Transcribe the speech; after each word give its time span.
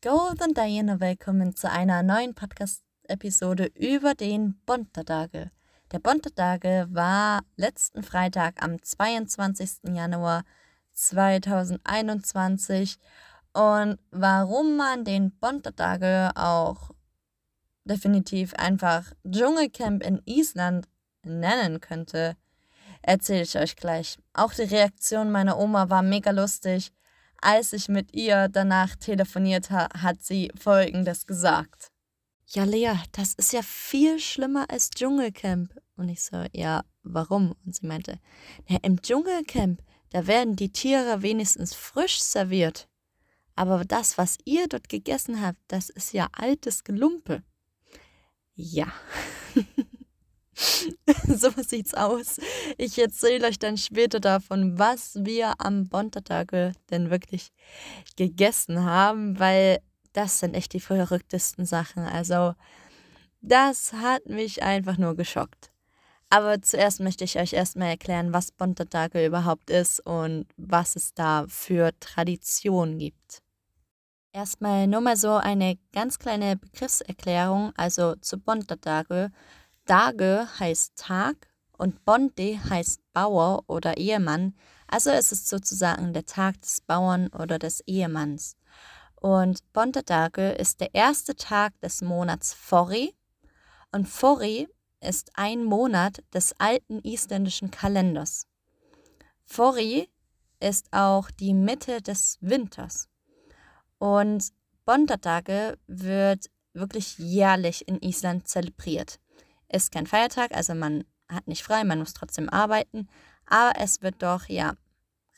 Golden 0.00 0.54
Diana, 0.54 1.00
willkommen 1.00 1.56
zu 1.56 1.68
einer 1.68 2.04
neuen 2.04 2.32
Podcast-Episode 2.32 3.64
über 3.74 4.14
den 4.14 4.54
Bontertage. 4.64 5.50
Der 5.90 5.98
Bontertage 5.98 6.86
war 6.90 7.42
letzten 7.56 8.04
Freitag 8.04 8.62
am 8.62 8.80
22. 8.80 9.92
Januar 9.92 10.44
2021 10.92 12.96
und 13.54 13.98
warum 14.12 14.76
man 14.76 15.04
den 15.04 15.36
Bontertage 15.36 16.30
auch 16.36 16.92
definitiv 17.82 18.54
einfach 18.54 19.12
Dschungelcamp 19.28 20.04
in 20.04 20.22
Island 20.26 20.86
nennen 21.24 21.80
könnte, 21.80 22.36
erzähle 23.02 23.42
ich 23.42 23.58
euch 23.58 23.74
gleich. 23.74 24.16
Auch 24.32 24.54
die 24.54 24.62
Reaktion 24.62 25.32
meiner 25.32 25.58
Oma 25.58 25.90
war 25.90 26.04
mega 26.04 26.30
lustig. 26.30 26.92
Als 27.40 27.72
ich 27.72 27.88
mit 27.88 28.14
ihr 28.14 28.48
danach 28.48 28.96
telefoniert 28.96 29.70
habe, 29.70 30.02
hat 30.02 30.22
sie 30.22 30.50
folgendes 30.58 31.26
gesagt. 31.26 31.90
Ja, 32.48 32.64
Lea, 32.64 32.94
das 33.12 33.34
ist 33.34 33.52
ja 33.52 33.62
viel 33.62 34.18
schlimmer 34.18 34.66
als 34.70 34.90
Dschungelcamp. 34.90 35.74
Und 35.96 36.08
ich 36.08 36.22
so, 36.22 36.44
ja, 36.52 36.84
warum? 37.02 37.54
Und 37.64 37.74
sie 37.74 37.86
meinte, 37.86 38.18
ja, 38.66 38.78
im 38.82 39.00
Dschungelcamp, 39.02 39.82
da 40.10 40.26
werden 40.26 40.56
die 40.56 40.72
Tiere 40.72 41.22
wenigstens 41.22 41.74
frisch 41.74 42.20
serviert. 42.20 42.88
Aber 43.54 43.84
das, 43.84 44.18
was 44.18 44.38
ihr 44.44 44.68
dort 44.68 44.88
gegessen 44.88 45.42
habt, 45.42 45.58
das 45.68 45.90
ist 45.90 46.12
ja 46.12 46.28
altes 46.32 46.84
Gelumpe. 46.84 47.42
Ja. 48.54 48.92
so 51.28 51.50
sieht's 51.56 51.94
aus. 51.94 52.40
Ich 52.76 52.98
erzähle 52.98 53.46
euch 53.46 53.58
dann 53.58 53.76
später 53.76 54.20
davon, 54.20 54.78
was 54.78 55.16
wir 55.20 55.54
am 55.58 55.88
Bontertage 55.88 56.72
denn 56.90 57.10
wirklich 57.10 57.50
gegessen 58.16 58.84
haben, 58.84 59.38
weil 59.38 59.78
das 60.12 60.40
sind 60.40 60.54
echt 60.54 60.72
die 60.72 60.80
verrücktesten 60.80 61.64
Sachen. 61.64 62.04
Also, 62.04 62.54
das 63.40 63.92
hat 63.92 64.26
mich 64.26 64.62
einfach 64.62 64.98
nur 64.98 65.14
geschockt. 65.14 65.70
Aber 66.30 66.60
zuerst 66.60 67.00
möchte 67.00 67.24
ich 67.24 67.38
euch 67.38 67.52
erstmal 67.54 67.88
erklären, 67.88 68.32
was 68.32 68.52
Bontertage 68.52 69.24
überhaupt 69.24 69.70
ist 69.70 70.00
und 70.04 70.46
was 70.56 70.96
es 70.96 71.14
da 71.14 71.46
für 71.48 71.92
Traditionen 72.00 72.98
gibt. 72.98 73.42
Erstmal 74.32 74.86
nur 74.86 75.00
mal 75.00 75.16
so 75.16 75.32
eine 75.32 75.78
ganz 75.92 76.18
kleine 76.18 76.56
Begriffserklärung, 76.56 77.72
also 77.76 78.14
zu 78.16 78.38
Bontertage. 78.38 79.30
Dage 79.88 80.46
heißt 80.60 80.96
Tag 80.96 81.48
und 81.78 82.04
Bonde 82.04 82.62
heißt 82.68 83.00
Bauer 83.14 83.64
oder 83.68 83.96
Ehemann. 83.96 84.54
Also 84.86 85.08
es 85.08 85.32
ist 85.32 85.48
sozusagen 85.48 86.12
der 86.12 86.26
Tag 86.26 86.60
des 86.60 86.82
Bauern 86.82 87.28
oder 87.28 87.58
des 87.58 87.80
Ehemanns. 87.86 88.58
Und 89.14 89.60
Bontertage 89.72 90.50
ist 90.50 90.82
der 90.82 90.94
erste 90.94 91.36
Tag 91.36 91.72
des 91.80 92.02
Monats 92.02 92.52
Fori. 92.52 93.14
Und 93.90 94.06
Fori 94.06 94.68
ist 95.00 95.30
ein 95.36 95.64
Monat 95.64 96.22
des 96.34 96.52
alten 96.58 97.00
isländischen 97.02 97.70
Kalenders. 97.70 98.46
Fori 99.46 100.10
ist 100.60 100.88
auch 100.90 101.30
die 101.30 101.54
Mitte 101.54 102.02
des 102.02 102.36
Winters. 102.42 103.08
Und 103.96 104.50
Bontertage 104.84 105.78
wird 105.86 106.50
wirklich 106.74 107.16
jährlich 107.16 107.88
in 107.88 108.02
Island 108.02 108.48
zelebriert 108.48 109.18
ist 109.68 109.92
kein 109.92 110.06
Feiertag, 110.06 110.52
also 110.54 110.74
man 110.74 111.04
hat 111.28 111.46
nicht 111.46 111.62
frei, 111.62 111.84
man 111.84 111.98
muss 111.98 112.14
trotzdem 112.14 112.48
arbeiten, 112.48 113.08
aber 113.46 113.78
es 113.78 114.02
wird 114.02 114.22
doch 114.22 114.48
ja 114.48 114.74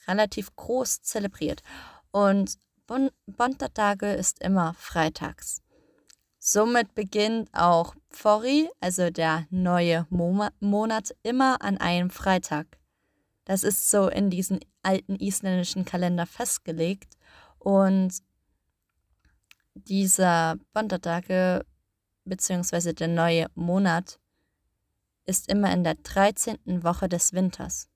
relativ 0.06 0.54
groß 0.56 1.02
zelebriert. 1.02 1.62
Und 2.10 2.58
bon 2.86 3.10
Bontertage 3.26 4.12
ist 4.12 4.40
immer 4.40 4.74
freitags. 4.74 5.62
Somit 6.38 6.94
beginnt 6.94 7.50
auch 7.52 7.94
Pfori, 8.10 8.70
also 8.80 9.10
der 9.10 9.46
neue 9.50 10.06
Mo 10.08 10.48
Monat, 10.60 11.14
immer 11.22 11.62
an 11.62 11.76
einem 11.76 12.10
Freitag. 12.10 12.78
Das 13.44 13.62
ist 13.62 13.90
so 13.90 14.08
in 14.08 14.30
diesen 14.30 14.60
alten 14.82 15.16
isländischen 15.16 15.84
Kalender 15.84 16.26
festgelegt. 16.26 17.16
Und 17.58 18.18
dieser 19.74 20.56
Bontertage 20.72 21.66
beziehungsweise 22.24 22.94
der 22.94 23.08
neue 23.08 23.46
Monat 23.54 24.18
ist 25.26 25.48
immer 25.48 25.72
in 25.72 25.84
der 25.84 25.94
13. 25.94 26.82
Woche 26.82 27.08
des 27.08 27.32
Winters, 27.32 27.88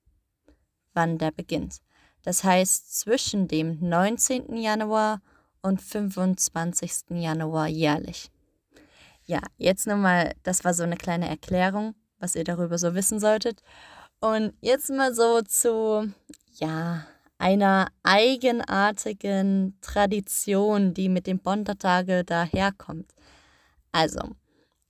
wann 0.93 1.17
der 1.17 1.31
beginnt. 1.31 1.81
Das 2.23 2.43
heißt 2.43 2.99
zwischen 2.99 3.47
dem 3.47 3.77
19. 3.79 4.57
Januar 4.57 5.21
und 5.61 5.81
25. 5.81 7.11
Januar 7.11 7.67
jährlich. 7.67 8.31
Ja, 9.25 9.41
jetzt 9.57 9.87
nochmal, 9.87 10.33
das 10.43 10.63
war 10.63 10.73
so 10.73 10.83
eine 10.83 10.97
kleine 10.97 11.27
Erklärung, 11.27 11.95
was 12.19 12.35
ihr 12.35 12.43
darüber 12.43 12.77
so 12.77 12.93
wissen 12.93 13.19
solltet. 13.19 13.61
Und 14.19 14.53
jetzt 14.61 14.89
mal 14.89 15.13
so 15.13 15.41
zu, 15.41 16.11
ja, 16.53 17.05
einer 17.37 17.87
eigenartigen 18.03 19.77
Tradition, 19.81 20.93
die 20.93 21.09
mit 21.09 21.27
dem 21.27 21.39
Bondertage 21.39 22.23
daherkommt. 22.23 23.14
Also, 23.95 24.35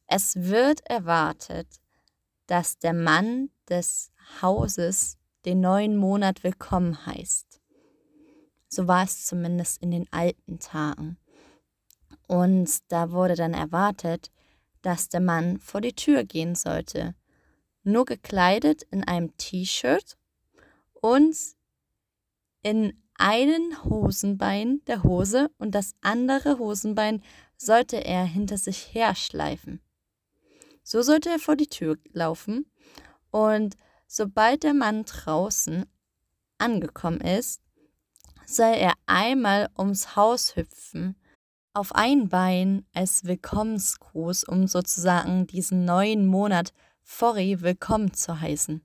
es 0.08 0.36
wird 0.36 0.82
erwartet, 0.90 1.68
dass 2.48 2.80
der 2.80 2.94
Mann 2.94 3.52
des 3.70 4.12
Hauses 4.42 5.20
den 5.46 5.60
neuen 5.60 5.96
Monat 5.96 6.44
willkommen 6.44 7.06
heißt. 7.06 7.62
So 8.68 8.88
war 8.88 9.04
es 9.04 9.28
zumindest 9.28 9.80
in 9.84 9.92
den 9.92 10.12
alten 10.12 10.58
Tagen. 10.58 11.20
Und 12.28 12.92
da 12.92 13.12
wurde 13.12 13.36
dann 13.36 13.54
erwartet, 13.54 14.32
dass 14.82 15.08
der 15.08 15.22
Mann 15.22 15.60
vor 15.60 15.82
die 15.82 15.94
Tür 15.94 16.24
gehen 16.24 16.56
sollte, 16.56 17.14
nur 17.84 18.06
gekleidet 18.06 18.82
in 18.90 19.04
einem 19.04 19.38
T-Shirt 19.38 20.18
und 20.94 21.38
in 22.64 23.06
einen 23.18 23.84
Hosenbein 23.84 24.82
der 24.88 25.04
Hose 25.04 25.52
und 25.60 25.76
das 25.76 25.94
andere 26.02 26.58
Hosenbein 26.58 27.22
sollte 27.58 28.04
er 28.04 28.26
hinter 28.26 28.58
sich 28.58 28.94
herschleifen. 28.94 29.82
So 30.84 31.02
sollte 31.02 31.30
er 31.30 31.40
vor 31.40 31.56
die 31.56 31.68
Tür 31.68 31.98
laufen 32.14 32.66
und 33.32 33.76
sobald 34.08 34.64
der 34.64 34.74
Mann 34.74 35.06
draußen 35.06 35.86
angekommen 36.58 37.22
ist, 37.22 37.62
soll 38.46 38.74
er 38.76 38.94
einmal 39.06 39.70
ums 39.78 40.16
Haus 40.16 40.56
hüpfen, 40.56 41.16
auf 41.74 41.94
ein 41.94 42.30
Bein 42.30 42.86
als 42.94 43.26
Willkommensgruß, 43.26 44.46
um 44.46 44.68
sozusagen 44.68 45.48
diesen 45.48 45.84
neuen 45.84 46.26
Monat 46.28 46.72
Fori 47.02 47.62
willkommen 47.62 48.14
zu 48.14 48.40
heißen. 48.40 48.82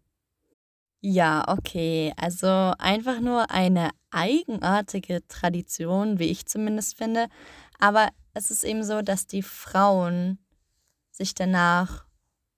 Ja, 1.03 1.44
okay, 1.48 2.12
also 2.16 2.47
einfach 2.78 3.20
nur 3.20 3.50
eine 3.50 3.91
eigenartige 4.10 5.26
Tradition, 5.28 6.19
wie 6.19 6.26
ich 6.26 6.47
zumindest 6.47 6.98
finde, 6.98 7.28
aber 7.78 8.09
es 8.41 8.51
ist 8.51 8.65
eben 8.65 8.83
so, 8.83 9.03
dass 9.03 9.27
die 9.27 9.43
Frauen 9.43 10.39
sich 11.11 11.34
danach 11.34 12.06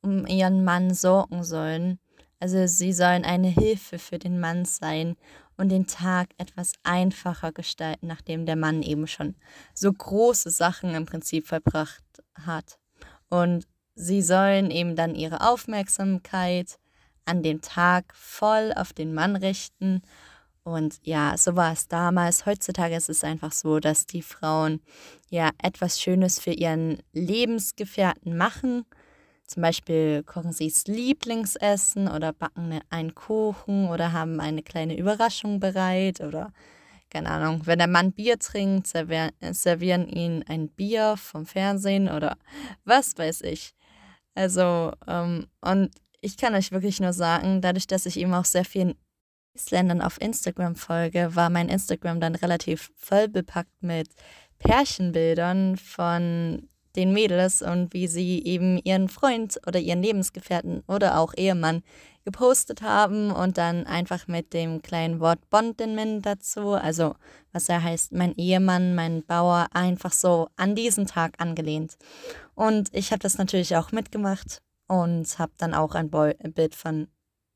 um 0.01 0.27
ihren 0.29 0.63
Mann 0.63 0.95
sorgen 0.95 1.43
sollen. 1.43 1.99
Also 2.39 2.67
sie 2.69 2.93
sollen 2.93 3.25
eine 3.25 3.49
Hilfe 3.49 3.99
für 3.99 4.19
den 4.19 4.39
Mann 4.39 4.65
sein 4.65 5.17
und 5.57 5.71
den 5.71 5.89
Tag 5.89 6.29
etwas 6.39 6.73
einfacher 6.85 7.51
gestalten, 7.51 8.07
nachdem 8.07 8.47
der 8.47 8.55
Mann 8.55 8.83
eben 8.83 9.09
schon 9.09 9.35
so 9.75 9.93
große 9.93 10.51
Sachen 10.51 10.95
im 10.95 11.05
Prinzip 11.05 11.49
verbracht 11.49 12.05
hat. 12.35 12.79
Und 13.29 13.67
sie 13.97 14.23
sollen 14.23 14.71
eben 14.71 14.95
dann 14.95 15.17
ihre 15.17 15.41
Aufmerksamkeit 15.49 16.79
an 17.25 17.43
dem 17.43 17.61
Tag 17.61 18.15
voll 18.15 18.73
auf 18.77 18.93
den 18.93 19.15
Mann 19.15 19.35
richten 19.35 20.03
und 20.65 21.01
ja, 21.03 21.37
so 21.37 21.57
war 21.57 21.73
es 21.73 21.89
damals. 21.89 22.47
Heutzutage 22.47 22.95
ist 22.95 23.09
es 23.09 23.25
einfach 23.25 23.53
so, 23.53 23.81
dass 23.81 24.07
die 24.07 24.23
Frauen 24.23 24.81
ja 25.29 25.51
etwas 25.63 26.01
Schönes 26.01 26.39
für 26.39 26.53
ihren 26.53 27.03
Lebensgefährten 27.13 28.37
machen. 28.37 28.85
Zum 29.47 29.63
Beispiel 29.63 30.23
kochen 30.23 30.53
sie 30.53 30.69
das 30.69 30.87
Lieblingsessen 30.87 32.09
oder 32.09 32.33
backen 32.33 32.69
ne, 32.69 32.81
einen 32.91 33.15
Kuchen 33.15 33.89
oder 33.89 34.13
haben 34.13 34.41
eine 34.41 34.63
kleine 34.63 34.97
Überraschung 34.97 35.61
bereit 35.61 36.21
oder 36.21 36.53
keine 37.11 37.29
Ahnung, 37.29 37.67
wenn 37.67 37.79
der 37.79 37.89
Mann 37.89 38.13
Bier 38.13 38.39
trinkt, 38.39 38.87
servieren 38.87 40.09
ihn 40.09 40.45
ein 40.49 40.69
Bier 40.69 41.17
vom 41.19 41.45
Fernsehen 41.45 42.09
oder 42.09 42.39
was 42.87 43.19
weiß 43.19 43.43
ich. 43.43 43.75
Also, 44.35 44.93
ähm, 45.07 45.47
und 45.61 45.91
ich 46.23 46.39
kann 46.39 46.55
euch 46.55 46.73
wirklich 46.73 47.01
nur 47.01 47.13
sagen, 47.13 47.61
dadurch, 47.61 47.87
dass 47.87 48.07
ich 48.07 48.19
eben 48.19 48.33
auch 48.33 48.47
sehr 48.47 48.65
viel 48.65 48.97
Isländern 49.55 50.01
auf 50.01 50.21
Instagram 50.21 50.77
folge, 50.77 51.35
war 51.35 51.51
mein 51.51 51.69
Instagram 51.69 52.21
dann 52.21 52.35
relativ 52.35 52.91
voll 52.97 53.29
bepackt 53.29 53.83
mit 53.83 54.09
Pärchenbildern 54.59 55.77
von 55.77 56.69
den 56.97 57.13
Mädels 57.13 57.63
und 57.63 57.93
wie 57.95 58.07
sie 58.07 58.45
eben 58.45 58.79
ihren 58.79 59.09
Freund 59.09 59.59
oder 59.67 59.81
ihren 59.81 60.03
Lebensgefährten 60.03 60.83
oder 60.87 61.19
auch 61.19 61.33
Ehemann 61.35 61.83
gepostet 62.25 62.83
haben 62.83 63.31
und 63.31 63.59
dann 63.59 63.87
einfach 63.87 64.29
mit 64.29 64.53
dem 64.53 64.83
kleinen 64.83 65.19
Wort 65.19 65.39
Bondinman 65.51 66.23
dazu, 66.23 66.75
also 66.75 67.17
was 67.53 67.69
er 67.69 67.83
heißt, 67.83 68.13
mein 68.13 68.35
Ehemann, 68.37 68.95
mein 68.95 69.25
Bauer, 69.25 69.69
einfach 69.73 70.13
so 70.13 70.49
an 70.57 70.75
diesen 70.75 71.07
Tag 71.07 71.41
angelehnt. 71.41 71.97
Und 72.55 72.95
ich 72.95 73.11
habe 73.11 73.21
das 73.21 73.39
natürlich 73.39 73.77
auch 73.77 73.91
mitgemacht 73.91 74.63
und 74.87 75.39
habe 75.39 75.53
dann 75.59 75.75
auch 75.75 75.95
ein 75.95 76.11
Bild 76.11 76.75
von 76.75 77.09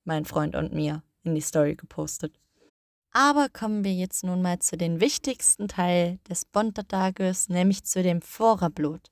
meinem 0.04 0.24
Freund 0.24 0.56
und 0.56 0.72
mir 0.72 1.02
in 1.26 1.34
die 1.34 1.40
Story 1.40 1.74
gepostet. 1.74 2.38
Aber 3.12 3.48
kommen 3.48 3.84
wir 3.84 3.94
jetzt 3.94 4.24
nun 4.24 4.42
mal 4.42 4.58
zu 4.58 4.76
den 4.76 5.00
wichtigsten 5.00 5.68
Teil 5.68 6.18
des 6.28 6.44
Bontertages, 6.44 7.48
nämlich 7.48 7.84
zu 7.84 8.02
dem 8.02 8.20
Vorablut. 8.20 9.10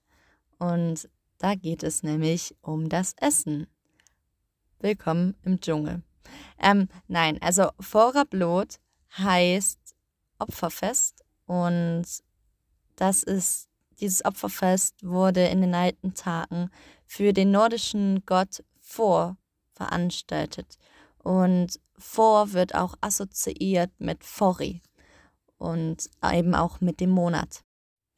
Und 0.59 1.09
da 1.39 1.55
geht 1.55 1.83
es 1.83 2.03
nämlich 2.03 2.55
um 2.61 2.89
das 2.89 3.15
Essen. 3.19 3.67
Willkommen 4.79 5.35
im 5.43 5.61
Dschungel. 5.61 6.03
Ähm, 6.59 6.89
nein, 7.09 7.41
also 7.41 7.71
Vorablut 7.81 8.79
heißt 9.17 9.79
Opferfest 10.39 11.25
und 11.47 12.05
das 12.97 13.23
ist, 13.23 13.69
dieses 14.01 14.25
Opferfest 14.25 15.03
wurde 15.03 15.47
in 15.47 15.61
den 15.61 15.75
alten 15.75 16.15
Tagen 16.15 16.71
für 17.07 17.33
den 17.33 17.51
nordischen 17.51 18.25
Gott 18.27 18.63
Vor 18.81 19.37
veranstaltet. 19.73 20.79
Und 21.19 21.81
vor 21.99 22.53
wird 22.53 22.75
auch 22.75 22.95
assoziiert 23.01 23.91
mit 23.99 24.25
Fori 24.25 24.83
und 25.59 26.11
eben 26.23 26.55
auch 26.55 26.81
mit 26.81 27.01
dem 27.01 27.11
Monat. 27.11 27.65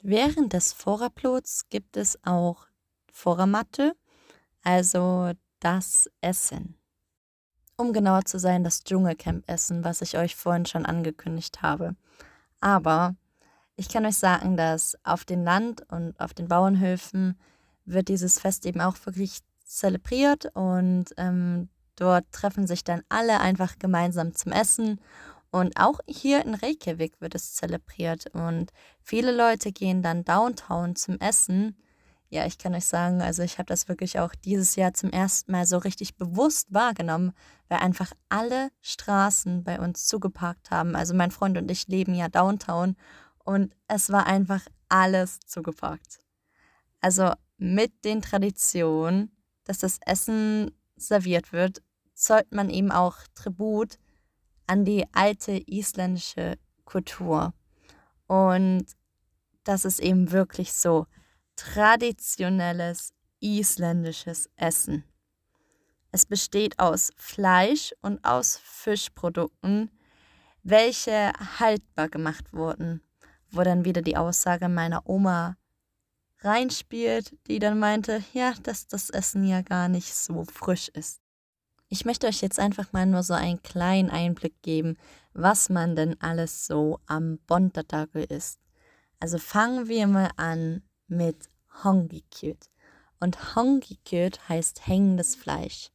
Während 0.01 0.53
des 0.53 0.73
Vorablots 0.73 1.69
gibt 1.69 1.97
es 1.97 2.23
auch 2.23 2.67
Voramatte, 3.11 3.95
also 4.63 5.31
das 5.59 6.09
Essen. 6.21 6.77
Um 7.75 7.93
genauer 7.93 8.25
zu 8.25 8.39
sein, 8.39 8.63
das 8.63 8.83
Dschungelcamp-Essen, 8.83 9.83
was 9.83 10.01
ich 10.01 10.17
euch 10.17 10.35
vorhin 10.35 10.65
schon 10.65 10.85
angekündigt 10.85 11.61
habe. 11.61 11.95
Aber 12.59 13.15
ich 13.75 13.89
kann 13.89 14.05
euch 14.05 14.17
sagen, 14.17 14.57
dass 14.57 14.97
auf 15.03 15.25
dem 15.25 15.43
Land 15.43 15.83
und 15.91 16.19
auf 16.19 16.33
den 16.33 16.47
Bauernhöfen 16.47 17.39
wird 17.85 18.07
dieses 18.07 18.39
Fest 18.39 18.65
eben 18.65 18.81
auch 18.81 18.97
wirklich 19.05 19.39
zelebriert 19.63 20.47
und 20.55 21.05
ähm, 21.17 21.69
Dort 21.97 22.31
treffen 22.31 22.67
sich 22.67 22.83
dann 22.83 23.01
alle 23.09 23.41
einfach 23.41 23.77
gemeinsam 23.79 24.33
zum 24.33 24.53
Essen. 24.53 25.01
Und 25.49 25.79
auch 25.79 25.99
hier 26.07 26.45
in 26.45 26.53
Reykjavik 26.53 27.19
wird 27.19 27.35
es 27.35 27.55
zelebriert. 27.55 28.27
Und 28.33 28.71
viele 29.01 29.35
Leute 29.35 29.71
gehen 29.71 30.01
dann 30.01 30.23
downtown 30.23 30.95
zum 30.95 31.19
Essen. 31.19 31.75
Ja, 32.29 32.45
ich 32.45 32.57
kann 32.57 32.75
euch 32.75 32.85
sagen, 32.85 33.21
also 33.21 33.41
ich 33.41 33.57
habe 33.57 33.67
das 33.67 33.87
wirklich 33.87 34.19
auch 34.19 34.35
dieses 34.35 34.75
Jahr 34.75 34.93
zum 34.93 35.11
ersten 35.11 35.51
Mal 35.51 35.65
so 35.65 35.77
richtig 35.77 36.17
bewusst 36.17 36.73
wahrgenommen, 36.73 37.33
weil 37.69 37.79
einfach 37.79 38.11
alle 38.29 38.69
Straßen 38.81 39.63
bei 39.63 39.79
uns 39.79 40.05
zugeparkt 40.05 40.69
haben. 40.69 40.95
Also 40.95 41.13
mein 41.13 41.31
Freund 41.31 41.57
und 41.57 41.71
ich 41.71 41.87
leben 41.87 42.13
ja 42.13 42.27
downtown 42.27 42.95
und 43.43 43.73
es 43.87 44.11
war 44.11 44.27
einfach 44.27 44.61
alles 44.89 45.39
zugeparkt. 45.39 46.19
Also 46.99 47.31
mit 47.57 48.03
den 48.03 48.21
Traditionen, 48.21 49.31
dass 49.63 49.79
das 49.79 49.99
Essen 50.05 50.71
serviert 50.97 51.53
wird, 51.53 51.81
zollt 52.17 52.51
man 52.51 52.69
eben 52.69 52.91
auch 52.91 53.15
Tribut 53.35 53.97
an 54.65 54.83
die 54.83 55.05
alte 55.13 55.53
isländische 55.65 56.57
Kultur. 56.83 57.53
Und 58.27 58.85
das 59.63 59.85
ist 59.85 59.99
eben 59.99 60.31
wirklich 60.31 60.73
so 60.73 61.05
traditionelles 61.55 63.13
isländisches 63.39 64.49
Essen. 64.55 65.03
Es 66.11 66.25
besteht 66.25 66.79
aus 66.79 67.11
Fleisch 67.17 67.93
und 68.01 68.23
aus 68.25 68.59
Fischprodukten, 68.63 69.91
welche 70.63 71.31
haltbar 71.59 72.09
gemacht 72.09 72.51
wurden, 72.53 73.01
wo 73.51 73.61
dann 73.61 73.85
wieder 73.85 74.01
die 74.01 74.17
Aussage 74.17 74.69
meiner 74.69 75.07
Oma 75.07 75.57
reinspielt, 76.39 77.35
die 77.47 77.59
dann 77.59 77.79
meinte, 77.79 78.23
ja, 78.33 78.53
dass 78.63 78.87
das 78.87 79.09
Essen 79.09 79.43
ja 79.43 79.61
gar 79.61 79.87
nicht 79.87 80.13
so 80.15 80.45
frisch 80.45 80.89
ist. 80.89 81.21
Ich 81.89 82.03
möchte 82.03 82.27
euch 82.27 82.41
jetzt 82.41 82.59
einfach 82.59 82.91
mal 82.91 83.05
nur 83.05 83.23
so 83.23 83.33
einen 83.33 83.63
kleinen 83.63 84.09
Einblick 84.09 84.61
geben, 84.61 84.97
was 85.33 85.69
man 85.69 85.95
denn 85.95 86.19
alles 86.21 86.67
so 86.67 86.99
am 87.05 87.39
Bontatagel 87.47 88.25
isst. 88.25 88.59
Also 89.21 89.37
fangen 89.37 89.87
wir 89.87 90.05
mal 90.07 90.31
an 90.35 90.81
mit 91.07 91.49
Hongikjöt. 91.83 92.69
Und 93.21 93.55
Hongikjöt 93.55 94.49
heißt 94.49 94.85
hängendes 94.85 95.35
Fleisch. 95.35 95.91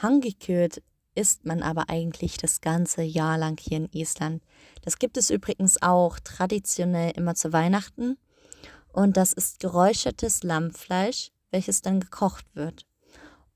Hongikjöt 0.00 0.82
isst 1.16 1.44
man 1.44 1.62
aber 1.62 1.88
eigentlich 1.88 2.36
das 2.36 2.60
ganze 2.60 3.02
Jahr 3.02 3.36
lang 3.36 3.58
hier 3.58 3.78
in 3.78 3.88
Island. 3.92 4.44
Das 4.82 4.98
gibt 4.98 5.16
es 5.16 5.30
übrigens 5.30 5.82
auch 5.82 6.20
traditionell 6.20 7.10
immer 7.16 7.34
zu 7.34 7.52
Weihnachten. 7.52 8.16
Und 8.92 9.16
das 9.16 9.32
ist 9.32 9.58
geräuchertes 9.58 10.44
Lammfleisch, 10.44 11.32
welches 11.50 11.82
dann 11.82 11.98
gekocht 11.98 12.46
wird 12.54 12.86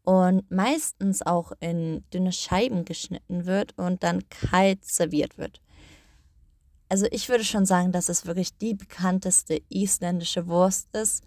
und 0.03 0.51
meistens 0.51 1.23
auch 1.23 1.53
in 1.61 2.05
dünne 2.13 2.33
Scheiben 2.33 2.85
geschnitten 2.85 3.47
wird 3.47 3.77
und 3.79 4.03
dann 4.03 4.29
kalt 4.29 4.85
serviert 4.85 5.39
wird. 5.39 5.61
Also 6.89 7.07
ich 7.11 7.29
würde 7.29 7.45
schon 7.45 7.67
sagen, 7.67 7.93
dass 7.93 8.09
es 8.09 8.27
wirklich 8.27 8.57
die 8.59 8.75
bekannteste 8.75 9.63
isländische 9.69 10.49
Wurst 10.49 10.89
ist 10.95 11.25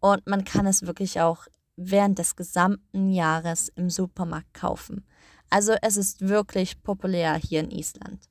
und 0.00 0.26
man 0.26 0.44
kann 0.44 0.66
es 0.66 0.82
wirklich 0.86 1.20
auch 1.20 1.46
während 1.76 2.18
des 2.18 2.34
gesamten 2.36 3.10
Jahres 3.10 3.68
im 3.76 3.90
Supermarkt 3.90 4.52
kaufen. 4.54 5.06
Also 5.50 5.74
es 5.82 5.96
ist 5.96 6.22
wirklich 6.22 6.82
populär 6.82 7.36
hier 7.36 7.60
in 7.60 7.70
Island. 7.70 8.28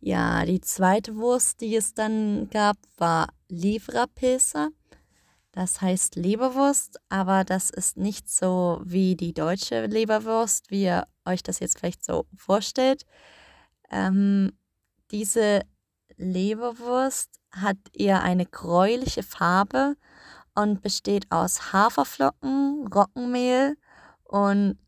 Ja, 0.00 0.44
die 0.44 0.60
zweite 0.60 1.16
Wurst, 1.16 1.60
die 1.60 1.76
es 1.76 1.94
dann 1.94 2.50
gab, 2.50 2.76
war 2.98 3.28
Livrapilsa. 3.48 4.68
Das 5.52 5.82
heißt 5.82 6.16
Leberwurst, 6.16 6.98
aber 7.10 7.44
das 7.44 7.68
ist 7.68 7.98
nicht 7.98 8.30
so 8.30 8.80
wie 8.84 9.16
die 9.16 9.34
deutsche 9.34 9.84
Leberwurst, 9.86 10.70
wie 10.70 10.84
ihr 10.84 11.06
euch 11.26 11.42
das 11.42 11.60
jetzt 11.60 11.78
vielleicht 11.78 12.04
so 12.04 12.26
vorstellt. 12.34 13.04
Ähm, 13.90 14.52
diese 15.10 15.60
Leberwurst 16.16 17.38
hat 17.50 17.76
eher 17.92 18.22
eine 18.22 18.46
gräuliche 18.46 19.22
Farbe 19.22 19.96
und 20.54 20.80
besteht 20.80 21.30
aus 21.30 21.72
Haferflocken, 21.74 22.88
Roggenmehl 22.92 23.76
und 24.24 24.78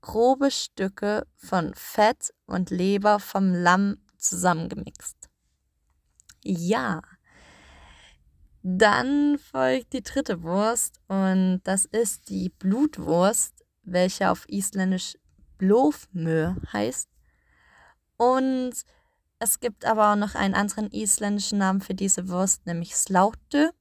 grobe 0.00 0.50
Stücke 0.50 1.26
von 1.36 1.74
Fett 1.74 2.32
und 2.46 2.70
Leber 2.70 3.20
vom 3.20 3.52
Lamm 3.52 3.96
zusammengemixt. 4.16 5.28
Ja, 6.42 7.02
dann 8.62 9.38
folgt 9.38 9.92
die 9.92 10.02
dritte 10.02 10.42
Wurst 10.42 11.00
und 11.08 11.60
das 11.64 11.84
ist 11.84 12.28
die 12.28 12.48
Blutwurst, 12.48 13.64
welche 13.82 14.30
auf 14.30 14.48
Isländisch 14.48 15.16
Blofmö 15.58 16.54
heißt. 16.72 17.08
Und 18.16 18.72
es 19.38 19.60
gibt 19.60 19.84
aber 19.84 20.12
auch 20.12 20.16
noch 20.16 20.34
einen 20.34 20.54
anderen 20.54 20.90
isländischen 20.90 21.58
Namen 21.58 21.80
für 21.80 21.94
diese 21.94 22.28
Wurst, 22.28 22.66
nämlich 22.66 22.96
Slaute. 22.96 23.72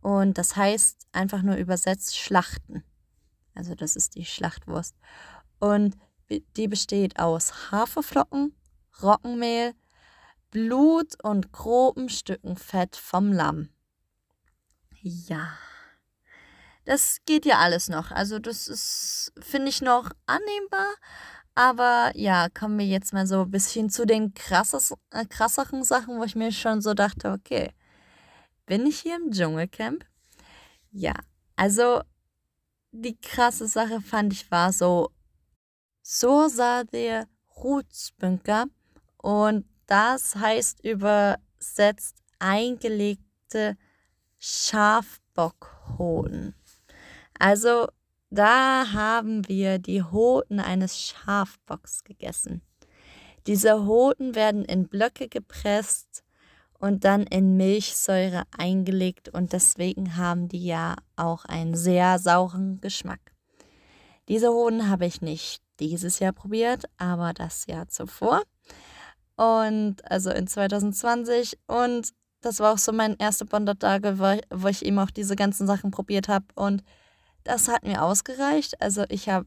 Und 0.00 0.38
das 0.38 0.56
heißt 0.56 1.08
einfach 1.12 1.42
nur 1.42 1.56
übersetzt 1.56 2.16
Schlachten. 2.16 2.84
Also 3.54 3.74
das 3.74 3.96
ist 3.96 4.14
die 4.14 4.24
Schlachtwurst. 4.24 4.94
Und 5.58 5.96
die 6.56 6.68
besteht 6.68 7.18
aus 7.18 7.72
Haferflocken, 7.72 8.54
Roggenmehl, 9.02 9.74
Blut 10.50 11.22
und 11.24 11.52
groben 11.52 12.08
Stücken 12.08 12.56
Fett 12.56 12.96
vom 12.96 13.32
Lamm. 13.32 13.68
Ja. 15.08 15.56
Das 16.84 17.18
geht 17.26 17.46
ja 17.46 17.58
alles 17.58 17.88
noch. 17.88 18.10
Also 18.10 18.40
das 18.40 18.66
ist, 18.66 19.32
finde 19.38 19.68
ich, 19.68 19.80
noch 19.80 20.10
annehmbar. 20.26 20.94
Aber 21.54 22.10
ja, 22.16 22.48
kommen 22.48 22.78
wir 22.78 22.86
jetzt 22.86 23.12
mal 23.12 23.26
so 23.26 23.42
ein 23.42 23.50
bisschen 23.50 23.88
zu 23.88 24.04
den 24.04 24.34
krasses, 24.34 24.94
äh, 25.12 25.24
krasseren 25.24 25.84
Sachen, 25.84 26.18
wo 26.18 26.24
ich 26.24 26.34
mir 26.34 26.50
schon 26.50 26.80
so 26.80 26.92
dachte, 26.92 27.30
okay, 27.30 27.70
bin 28.66 28.84
ich 28.84 28.98
hier 29.00 29.16
im 29.16 29.30
Dschungelcamp? 29.30 30.04
Ja, 30.90 31.14
also 31.54 32.02
die 32.90 33.16
krasse 33.16 33.68
Sache 33.68 34.00
fand 34.00 34.32
ich 34.32 34.50
war 34.50 34.72
so, 34.72 35.10
so 36.02 36.48
sah 36.48 36.82
der 36.82 37.28
Rutsbünker 37.56 38.66
und 39.18 39.66
das 39.86 40.34
heißt 40.34 40.84
übersetzt 40.84 42.16
eingelegte 42.38 43.76
Schafbockhoden. 44.38 46.54
Also 47.38 47.88
da 48.30 48.92
haben 48.92 49.48
wir 49.48 49.78
die 49.78 50.02
Hoden 50.02 50.60
eines 50.60 51.00
Schafbocks 51.00 52.04
gegessen. 52.04 52.62
Diese 53.46 53.86
Hoden 53.86 54.34
werden 54.34 54.64
in 54.64 54.88
Blöcke 54.88 55.28
gepresst 55.28 56.24
und 56.78 57.04
dann 57.04 57.22
in 57.22 57.56
Milchsäure 57.56 58.42
eingelegt 58.56 59.28
und 59.28 59.52
deswegen 59.52 60.16
haben 60.16 60.48
die 60.48 60.64
ja 60.64 60.96
auch 61.14 61.44
einen 61.44 61.74
sehr 61.74 62.18
sauren 62.18 62.80
Geschmack. 62.80 63.20
Diese 64.28 64.48
Hoden 64.48 64.90
habe 64.90 65.06
ich 65.06 65.22
nicht 65.22 65.62
dieses 65.78 66.18
Jahr 66.18 66.32
probiert, 66.32 66.84
aber 66.98 67.32
das 67.32 67.66
Jahr 67.66 67.88
zuvor. 67.88 68.42
Und 69.36 69.96
also 70.10 70.30
in 70.30 70.46
2020 70.46 71.58
und 71.66 72.12
das 72.46 72.60
war 72.60 72.72
auch 72.72 72.78
so 72.78 72.92
mein 72.92 73.16
erster 73.16 73.44
Bondertage, 73.44 74.18
wo 74.18 74.68
ich 74.68 74.84
eben 74.84 74.98
auch 75.00 75.10
diese 75.10 75.34
ganzen 75.36 75.66
Sachen 75.66 75.90
probiert 75.90 76.28
habe 76.28 76.46
und 76.54 76.82
das 77.44 77.68
hat 77.68 77.84
mir 77.84 78.02
ausgereicht. 78.02 78.80
Also 78.80 79.04
ich 79.08 79.28
habe 79.28 79.46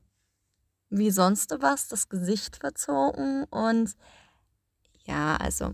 wie 0.90 1.12
sonst 1.12 1.56
was 1.60 1.88
das 1.88 2.10
Gesicht 2.10 2.58
verzogen 2.58 3.46
und 3.46 3.96
ja, 5.06 5.38
also 5.38 5.72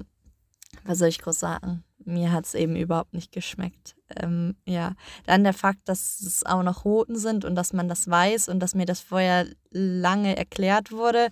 was 0.83 0.99
soll 0.99 1.07
ich 1.07 1.19
groß 1.19 1.39
sagen? 1.39 1.83
Mir 1.97 2.31
hat 2.31 2.45
es 2.45 2.53
eben 2.53 2.75
überhaupt 2.75 3.13
nicht 3.13 3.31
geschmeckt. 3.31 3.95
Ähm, 4.15 4.55
ja, 4.65 4.93
dann 5.25 5.43
der 5.43 5.53
Fakt, 5.53 5.89
dass 5.89 6.19
es 6.19 6.45
auch 6.45 6.61
noch 6.61 6.85
Roten 6.85 7.17
sind 7.17 7.43
und 7.43 7.55
dass 7.55 7.73
man 7.73 7.87
das 7.87 8.07
weiß 8.07 8.49
und 8.49 8.59
dass 8.59 8.75
mir 8.75 8.85
das 8.85 8.99
vorher 8.99 9.47
lange 9.71 10.37
erklärt 10.37 10.91
wurde, 10.91 11.29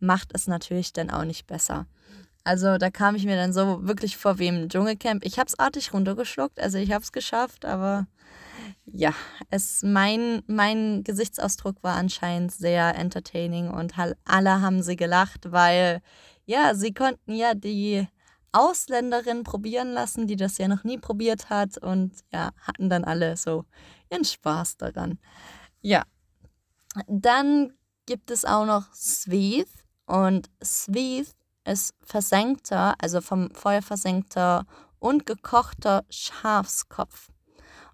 macht 0.00 0.30
es 0.34 0.48
natürlich 0.48 0.92
dann 0.92 1.10
auch 1.10 1.24
nicht 1.24 1.46
besser. 1.46 1.86
Also 2.46 2.78
da 2.78 2.90
kam 2.90 3.16
ich 3.16 3.24
mir 3.24 3.34
dann 3.34 3.52
so 3.52 3.88
wirklich 3.88 4.16
vor 4.16 4.38
wie 4.38 4.46
im 4.46 4.68
Dschungelcamp. 4.68 5.24
Ich 5.24 5.40
habe 5.40 5.48
es 5.48 5.58
artig 5.58 5.92
runtergeschluckt, 5.92 6.60
also 6.60 6.78
ich 6.78 6.92
habe 6.92 7.02
es 7.02 7.10
geschafft, 7.10 7.64
aber 7.64 8.06
ja, 8.84 9.12
es, 9.50 9.82
mein, 9.82 10.44
mein 10.46 11.02
Gesichtsausdruck 11.02 11.82
war 11.82 11.96
anscheinend 11.96 12.52
sehr 12.52 12.94
entertaining 12.94 13.68
und 13.68 13.94
alle 14.24 14.60
haben 14.60 14.84
sie 14.84 14.94
gelacht, 14.94 15.50
weil 15.50 16.00
ja, 16.44 16.76
sie 16.76 16.94
konnten 16.94 17.34
ja 17.34 17.54
die 17.54 18.06
Ausländerin 18.52 19.42
probieren 19.42 19.90
lassen, 19.90 20.28
die 20.28 20.36
das 20.36 20.56
ja 20.58 20.68
noch 20.68 20.84
nie 20.84 20.98
probiert 20.98 21.50
hat 21.50 21.78
und 21.78 22.12
ja, 22.32 22.50
hatten 22.60 22.88
dann 22.88 23.02
alle 23.02 23.36
so 23.36 23.64
ihren 24.08 24.24
Spaß 24.24 24.76
daran. 24.76 25.18
Ja, 25.80 26.04
dann 27.08 27.72
gibt 28.06 28.30
es 28.30 28.44
auch 28.44 28.66
noch 28.66 28.94
Sveith 28.94 29.84
und 30.06 30.48
Sveith 30.62 31.34
ist 31.66 31.94
versenkter, 32.02 32.94
also 32.98 33.20
vom 33.20 33.50
Feuer 33.54 33.82
versenkter 33.82 34.64
und 34.98 35.26
gekochter 35.26 36.04
Schafskopf. 36.08 37.28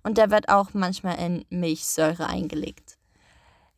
Und 0.03 0.19
der 0.19 0.31
wird 0.31 0.49
auch 0.49 0.75
manchmal 0.75 1.19
in 1.19 1.45
Milchsäure 1.49 2.27
eingelegt. 2.27 2.99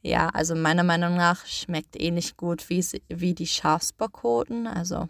Ja, 0.01 0.29
also 0.31 0.55
meiner 0.55 0.85
Meinung 0.85 1.17
nach 1.17 1.47
schmeckt 1.47 2.01
ähnlich 2.01 2.37
gut 2.37 2.69
wie, 2.69 2.85
wie 3.09 3.35
die 3.35 3.47
Schafsbockhoden. 3.47 4.67
Also 4.67 5.09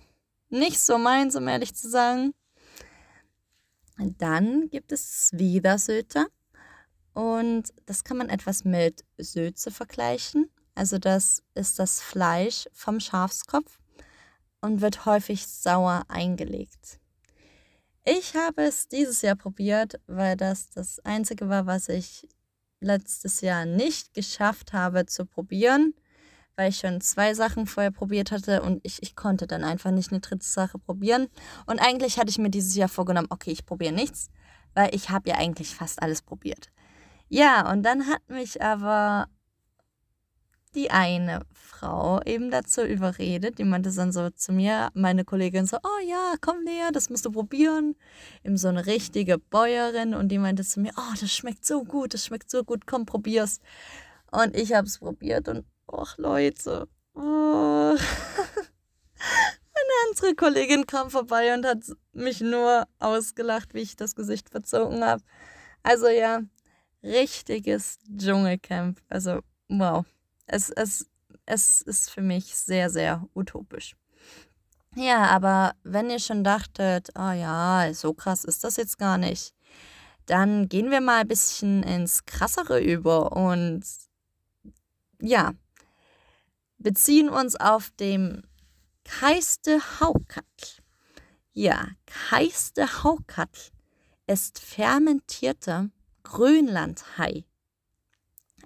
nicht 0.50 0.81
so 0.81 0.99
meins, 0.99 1.35
um 1.35 1.49
ehrlich 1.49 1.75
zu 1.75 1.88
sagen. 1.88 2.33
Dann 3.99 4.69
gibt 4.71 4.93
es 4.93 5.29
Zwiebelsöte. 5.29 6.26
Und 7.12 7.73
das 7.87 8.05
kann 8.05 8.17
man 8.17 8.29
etwas 8.29 8.64
mit 8.64 9.05
Söze 9.19 9.71
vergleichen. 9.71 10.50
Also 10.75 10.99
das 10.99 11.43
ist 11.55 11.79
das 11.79 12.00
Fleisch 12.00 12.69
vom 12.73 12.99
Schafskopf 12.99 13.79
und 14.64 14.80
wird 14.80 15.04
häufig 15.04 15.47
sauer 15.47 16.04
eingelegt. 16.09 16.99
Ich 18.02 18.35
habe 18.35 18.62
es 18.62 18.88
dieses 18.88 19.21
Jahr 19.23 19.37
probiert, 19.37 20.00
weil 20.06 20.37
das 20.37 20.71
das 20.71 21.00
Einzige 21.00 21.49
war, 21.49 21.66
was 21.66 21.88
ich 21.88 22.26
letztes 22.80 23.42
Jahr 23.42 23.66
nicht 23.66 24.14
geschafft 24.14 24.73
habe 24.73 25.04
zu 25.06 25.26
probieren, 25.26 25.94
weil 26.56 26.71
ich 26.71 26.78
schon 26.78 27.00
zwei 27.02 27.35
Sachen 27.35 27.66
vorher 27.66 27.90
probiert 27.90 28.30
hatte 28.33 28.62
und 28.62 28.80
ich, 28.85 29.02
ich 29.02 29.16
konnte 29.16 29.47
dann 29.47 29.64
einfach 29.64 29.90
nicht 29.90 30.12
eine 30.12 30.21
dritte 30.21 30.47
Sache 30.47 30.78
probieren. 30.78 31.28
Und 31.66 31.78
eigentlich 31.78 32.18
hatte 32.18 32.30
ich 32.30 32.38
mir 32.38 32.50
dieses 32.50 32.75
Jahr 32.75 32.88
vorgenommen, 32.88 33.28
okay, 33.30 33.50
ich 33.50 33.66
probiere 33.66 33.92
nichts, 33.92 34.28
weil 34.73 34.94
ich 34.94 35.11
habe 35.11 35.28
ja 35.28 35.37
eigentlich 35.37 35.75
fast 35.75 36.00
alles 36.02 36.23
probiert. 36.23 36.71
Ja, 37.28 37.71
und 37.71 37.83
dann 37.83 38.06
hat 38.06 38.23
mich 38.28 38.62
aber 38.62 39.28
die 40.75 40.90
eine 40.90 41.40
Frau 41.52 42.21
eben 42.25 42.50
dazu 42.50 42.83
überredet. 42.83 43.59
Die 43.59 43.64
meinte 43.64 43.93
dann 43.93 44.12
so 44.12 44.31
zu 44.31 44.52
mir, 44.52 44.90
meine 44.95 45.25
Kollegin 45.25 45.66
so, 45.66 45.76
oh 45.83 46.00
ja, 46.07 46.35
komm 46.40 46.64
näher, 46.64 46.90
das 46.93 47.11
musst 47.11 47.25
du 47.25 47.31
probieren. 47.31 47.95
Eben 48.43 48.57
so 48.57 48.69
eine 48.69 48.87
richtige 48.87 49.38
Bäuerin 49.38 50.14
und 50.14 50.28
die 50.28 50.38
meinte 50.38 50.64
zu 50.64 50.81
mir, 50.81 50.93
oh, 50.97 51.14
das 51.21 51.33
schmeckt 51.33 51.64
so 51.64 51.85
gut, 51.85 52.14
das 52.14 52.25
schmeckt 52.25 52.50
so 52.50 52.64
gut, 52.64 52.87
komm, 52.87 53.07
probier's. 53.07 53.61
Und 54.31 54.57
ich 54.57 54.73
habe 54.73 54.87
es 54.87 54.99
probiert 54.99 55.49
und, 55.49 55.64
ach 55.87 56.19
Leute, 56.19 56.88
oh. 57.14 57.21
Eine 59.76 60.11
andere 60.11 60.35
Kollegin 60.35 60.87
kam 60.87 61.11
vorbei 61.11 61.54
und 61.54 61.66
hat 61.66 61.85
mich 62.12 62.40
nur 62.40 62.87
ausgelacht, 62.99 63.75
wie 63.75 63.81
ich 63.81 63.97
das 63.97 64.14
Gesicht 64.14 64.50
verzogen 64.50 65.04
habe. 65.04 65.23
Also 65.83 66.09
ja, 66.09 66.40
richtiges 67.02 67.99
Dschungelcamp. 68.16 69.00
Also 69.09 69.40
wow 69.69 70.04
es, 70.46 70.70
es, 70.70 71.06
es 71.46 71.82
ist 71.82 72.10
für 72.10 72.22
mich 72.22 72.54
sehr, 72.54 72.90
sehr 72.90 73.26
utopisch. 73.34 73.96
Ja, 74.96 75.24
aber 75.24 75.74
wenn 75.82 76.08
ihr 76.08 76.20
schon 76.20 76.44
dachtet, 76.44 77.10
oh 77.16 77.32
ja, 77.32 77.92
so 77.92 78.14
krass 78.14 78.44
ist 78.44 78.62
das 78.62 78.76
jetzt 78.76 78.98
gar 78.98 79.18
nicht, 79.18 79.54
dann 80.26 80.68
gehen 80.68 80.90
wir 80.90 81.00
mal 81.00 81.22
ein 81.22 81.28
bisschen 81.28 81.82
ins 81.82 82.24
Krassere 82.24 82.80
über 82.80 83.32
und 83.32 83.84
ja, 85.20 85.52
beziehen 86.78 87.28
uns 87.28 87.56
auf 87.56 87.90
dem 87.98 88.42
Keiste 89.04 89.80
Haukatl. 90.00 90.82
Ja, 91.52 91.88
Keiste 92.06 93.02
Haukatl 93.02 93.70
ist 94.26 94.58
fermentierter 94.58 95.90
Grönlandhai. 96.22 97.44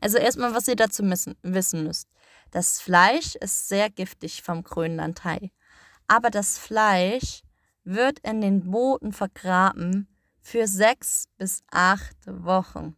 Also 0.01 0.19
erstmal, 0.19 0.55
was 0.55 0.69
ihr 0.69 0.77
dazu 0.77 1.03
müssen, 1.03 1.37
wissen 1.43 1.85
müsst. 1.85 2.09
Das 2.51 2.81
Fleisch 2.81 3.35
ist 3.37 3.69
sehr 3.69 3.91
giftig 3.91 4.43
vom 4.43 4.63
Grönlandhai. 4.63 5.51
Aber 6.07 6.31
das 6.31 6.59
Fleisch 6.59 7.43
wird 7.85 8.19
in 8.21 8.41
den 8.41 8.71
Booten 8.71 9.13
vergraben 9.13 10.09
für 10.41 10.67
sechs 10.67 11.27
bis 11.37 11.63
acht 11.71 12.17
Wochen. 12.27 12.97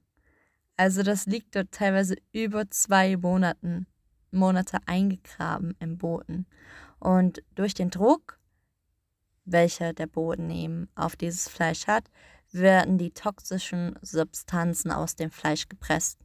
Also 0.77 1.03
das 1.03 1.27
liegt 1.27 1.57
dort 1.57 1.73
teilweise 1.73 2.17
über 2.33 2.71
zwei 2.71 3.17
Monaten, 3.17 3.87
Monate 4.31 4.79
eingegraben 4.87 5.77
im 5.81 5.99
Boden. 5.99 6.47
Und 7.01 7.43
durch 7.55 7.75
den 7.75 7.91
Druck, 7.91 8.39
welcher 9.45 9.93
der 9.93 10.07
Boden 10.07 10.51
eben 10.51 10.89
auf 10.95 11.17
dieses 11.17 11.49
Fleisch 11.49 11.87
hat, 11.87 12.05
werden 12.53 12.99
die 12.99 13.11
toxischen 13.11 13.99
Substanzen 14.03 14.91
aus 14.91 15.17
dem 15.17 15.31
Fleisch 15.31 15.69
gepresst. 15.69 16.19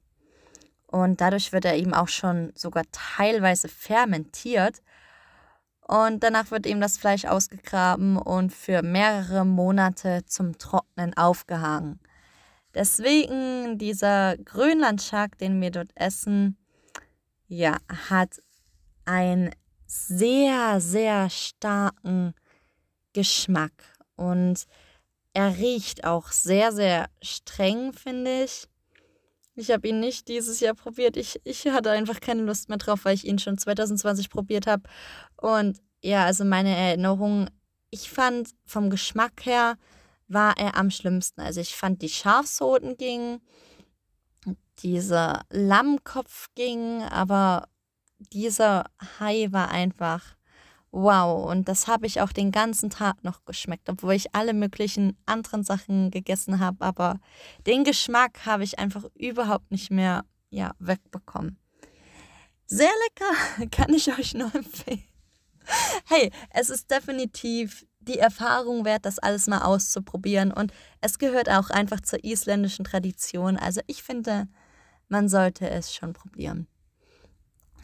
Und 0.96 1.20
dadurch 1.20 1.52
wird 1.52 1.66
er 1.66 1.76
eben 1.76 1.94
auch 1.94 2.08
schon 2.08 2.54
sogar 2.56 2.86
teilweise 2.94 3.68
fermentiert. 3.68 4.82
Und 5.82 6.24
danach 6.24 6.52
wird 6.52 6.66
eben 6.66 6.80
das 6.80 6.98
Fleisch 6.98 7.26
ausgegraben 7.26 8.16
und 8.16 8.54
für 8.54 8.82
mehrere 8.82 9.44
Monate 9.44 10.24
zum 10.26 10.58
Trocknen 10.58 11.14
aufgehangen. 11.18 12.00
Deswegen 12.74 13.78
dieser 13.78 14.38
Grönlandschark, 14.38 15.38
den 15.38 15.60
wir 15.60 15.70
dort 15.70 15.90
essen, 15.96 16.56
ja, 17.50 17.76
hat 18.10 18.42
einen 19.04 19.52
sehr, 19.88 20.80
sehr 20.80 21.30
starken 21.30 22.34
Geschmack. 23.12 23.74
Und 24.16 24.64
er 25.34 25.58
riecht 25.58 26.06
auch 26.06 26.32
sehr, 26.32 26.72
sehr 26.72 27.10
streng, 27.22 27.92
finde 27.92 28.46
ich. 28.46 28.70
Ich 29.56 29.72
habe 29.72 29.88
ihn 29.88 30.00
nicht 30.00 30.28
dieses 30.28 30.60
Jahr 30.60 30.74
probiert. 30.74 31.16
Ich, 31.16 31.40
ich 31.46 31.66
hatte 31.68 31.92
einfach 31.92 32.20
keine 32.20 32.44
Lust 32.44 32.68
mehr 32.68 32.78
drauf, 32.78 33.06
weil 33.06 33.16
ich 33.16 33.26
ihn 33.26 33.40
schon 33.40 33.58
2020 33.58 34.30
probiert 34.30 34.68
habe. 34.68 34.84
Und 35.38 35.82
ja, 36.04 36.26
also 36.26 36.44
meine 36.44 36.76
Erinnerung, 36.76 37.50
ich 37.90 38.10
fand 38.10 38.50
vom 38.66 38.90
Geschmack 38.90 39.46
her 39.46 39.78
war 40.28 40.58
er 40.58 40.76
am 40.76 40.92
schlimmsten. 40.92 41.42
Also 41.42 41.62
ich 41.62 41.76
fand 41.76 42.02
die 42.02 42.10
Schafshoden 42.10 42.98
ging, 42.98 43.40
dieser 44.80 45.46
Lammkopf 45.50 46.50
ging, 46.56 47.04
aber 47.04 47.70
dieser 48.34 48.86
Hai 49.20 49.48
war 49.52 49.70
einfach 49.70 50.35
wow. 50.96 51.50
Und 51.50 51.68
das 51.68 51.88
habe 51.88 52.08
ich 52.08 52.22
auch 52.22 52.32
den 52.32 52.52
ganzen 52.52 52.90
Tag 52.90 53.24
noch 53.24 53.46
geschmeckt, 53.46 53.90
obwohl 53.90 54.14
ich 54.14 54.34
alle 54.34 54.54
möglichen 54.54 55.18
anderen 55.26 55.64
Sachen 55.64 56.10
gegessen 56.10 56.60
habe. 56.60 56.84
Aber 56.84 57.20
den 57.68 57.84
Geschmack 57.84 58.46
habe 58.46 58.64
ich 58.64 58.80
einfach 58.80 59.04
überhaupt 59.14 59.70
nicht 59.72 59.92
mehr 59.92 60.24
ja, 60.50 60.72
wegbekommen. 60.80 61.58
Sehr 62.66 62.92
lecker, 63.08 63.68
kann 63.72 63.94
ich 63.94 64.18
euch 64.18 64.34
nur 64.34 64.54
empfehlen. 64.56 65.04
Hey, 66.06 66.32
es 66.52 66.70
ist 66.70 66.90
definitiv 66.90 67.86
die 68.00 68.20
Erfahrung 68.20 68.86
wert, 68.86 69.06
das 69.06 69.20
alles 69.20 69.48
mal 69.48 69.64
auszuprobieren. 69.64 70.52
Und 70.52 70.72
es 71.02 71.20
gehört 71.20 71.50
auch 71.50 71.72
einfach 71.72 72.02
zur 72.02 72.24
isländischen 72.24 72.86
Tradition. 72.86 73.58
Also 73.58 73.82
ich 73.88 74.04
finde, 74.04 74.48
man 75.10 75.28
sollte 75.28 75.70
es 75.70 75.94
schon 75.94 76.14
probieren. 76.14 76.68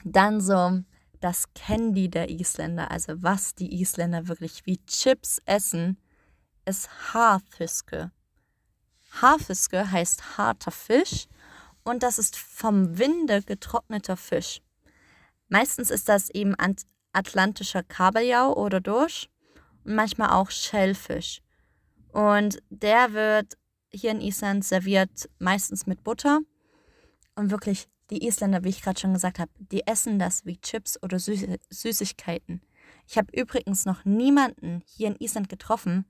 Dann 0.03 0.41
so 0.41 0.81
das 1.21 1.53
Candy 1.53 2.09
der 2.09 2.29
Isländer, 2.29 2.91
also 2.91 3.21
was 3.21 3.55
die 3.55 3.81
Isländer 3.81 4.27
wirklich 4.27 4.65
wie 4.65 4.83
Chips 4.85 5.39
essen, 5.45 5.97
ist 6.65 7.13
Haarfiske. 7.13 8.11
Haarfiske 9.11 9.91
heißt 9.91 10.37
harter 10.37 10.71
Fisch 10.71 11.27
und 11.83 12.03
das 12.03 12.19
ist 12.19 12.37
vom 12.37 12.97
Winde 12.97 13.41
getrockneter 13.41 14.17
Fisch. 14.17 14.61
Meistens 15.47 15.91
ist 15.91 16.09
das 16.09 16.29
eben 16.29 16.55
atlantischer 17.13 17.83
Kabeljau 17.83 18.53
oder 18.53 18.79
Dorsch 18.79 19.29
und 19.83 19.95
manchmal 19.95 20.29
auch 20.29 20.49
Schellfisch. 20.49 21.41
Und 22.11 22.61
der 22.69 23.13
wird 23.13 23.57
hier 23.91 24.11
in 24.11 24.21
Island 24.21 24.63
serviert 24.63 25.29
meistens 25.39 25.85
mit 25.85 26.03
Butter. 26.03 26.39
Und 27.35 27.51
wirklich, 27.51 27.87
die 28.11 28.27
Isländer, 28.27 28.63
wie 28.63 28.69
ich 28.69 28.81
gerade 28.81 28.99
schon 28.99 29.13
gesagt 29.13 29.39
habe, 29.39 29.51
die 29.57 29.87
essen 29.87 30.19
das 30.19 30.45
wie 30.45 30.57
Chips 30.57 31.01
oder 31.01 31.17
Süß 31.17 31.45
Süßigkeiten. 31.69 32.61
Ich 33.07 33.17
habe 33.17 33.31
übrigens 33.33 33.85
noch 33.85 34.05
niemanden 34.05 34.83
hier 34.85 35.07
in 35.07 35.15
Island 35.15 35.49
getroffen, 35.49 36.05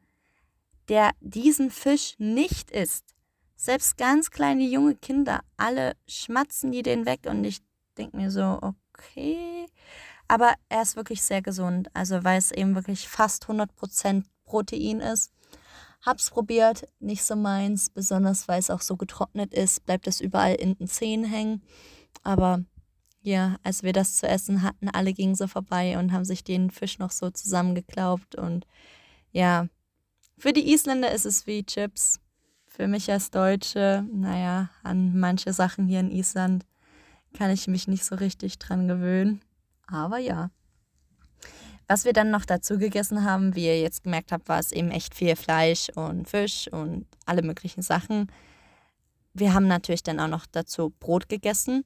der 0.89 1.11
diesen 1.19 1.69
Fisch 1.69 2.15
nicht 2.17 2.71
isst. 2.71 3.15
Selbst 3.55 3.97
ganz 3.97 4.31
kleine 4.31 4.63
junge 4.63 4.95
Kinder, 4.95 5.41
alle 5.57 5.95
schmatzen 6.07 6.71
die 6.71 6.81
den 6.81 7.05
weg 7.05 7.21
und 7.25 7.43
ich 7.43 7.61
denke 7.97 8.17
mir 8.17 8.31
so, 8.31 8.59
okay. 8.93 9.67
Aber 10.27 10.53
er 10.69 10.81
ist 10.81 10.95
wirklich 10.95 11.21
sehr 11.21 11.41
gesund, 11.41 11.89
also 11.93 12.23
weil 12.23 12.39
es 12.39 12.51
eben 12.51 12.73
wirklich 12.75 13.07
fast 13.07 13.45
100% 13.45 14.23
Protein 14.45 14.99
ist. 14.99 15.31
Hab's 16.03 16.31
probiert, 16.31 16.87
nicht 16.99 17.23
so 17.23 17.35
meins, 17.35 17.89
besonders 17.89 18.47
weil 18.47 18.59
es 18.59 18.69
auch 18.69 18.81
so 18.81 18.97
getrocknet 18.97 19.53
ist, 19.53 19.85
bleibt 19.85 20.07
es 20.07 20.19
überall 20.19 20.55
in 20.55 20.75
den 20.75 20.87
Zähnen 20.87 21.25
hängen. 21.25 21.61
Aber 22.23 22.63
ja, 23.21 23.57
als 23.63 23.83
wir 23.83 23.93
das 23.93 24.17
zu 24.17 24.27
essen 24.27 24.63
hatten, 24.63 24.89
alle 24.89 25.13
gingen 25.13 25.35
so 25.35 25.47
vorbei 25.47 25.99
und 25.99 26.11
haben 26.11 26.25
sich 26.25 26.43
den 26.43 26.71
Fisch 26.71 26.97
noch 26.97 27.11
so 27.11 27.29
zusammengeklaubt. 27.29 28.35
Und 28.35 28.65
ja, 29.31 29.67
für 30.37 30.53
die 30.53 30.73
Isländer 30.73 31.11
ist 31.11 31.25
es 31.25 31.45
wie 31.45 31.63
Chips. 31.63 32.19
Für 32.65 32.87
mich 32.87 33.11
als 33.11 33.29
Deutsche, 33.29 34.03
naja, 34.11 34.69
an 34.81 35.19
manche 35.19 35.53
Sachen 35.53 35.85
hier 35.85 35.99
in 35.99 36.09
Island 36.09 36.65
kann 37.37 37.51
ich 37.51 37.67
mich 37.67 37.87
nicht 37.87 38.03
so 38.03 38.15
richtig 38.15 38.57
dran 38.57 38.87
gewöhnen. 38.87 39.41
Aber 39.87 40.17
ja. 40.17 40.49
Was 41.91 42.05
wir 42.05 42.13
dann 42.13 42.31
noch 42.31 42.45
dazu 42.45 42.77
gegessen 42.77 43.25
haben, 43.25 43.53
wie 43.53 43.65
ihr 43.65 43.81
jetzt 43.81 44.05
gemerkt 44.05 44.31
habt, 44.31 44.47
war 44.47 44.59
es 44.59 44.71
eben 44.71 44.91
echt 44.91 45.13
viel 45.13 45.35
Fleisch 45.35 45.89
und 45.89 46.25
Fisch 46.25 46.69
und 46.71 47.05
alle 47.25 47.41
möglichen 47.41 47.81
Sachen. 47.81 48.31
Wir 49.33 49.53
haben 49.53 49.67
natürlich 49.67 50.01
dann 50.01 50.21
auch 50.21 50.29
noch 50.29 50.45
dazu 50.45 50.93
Brot 51.01 51.27
gegessen. 51.27 51.83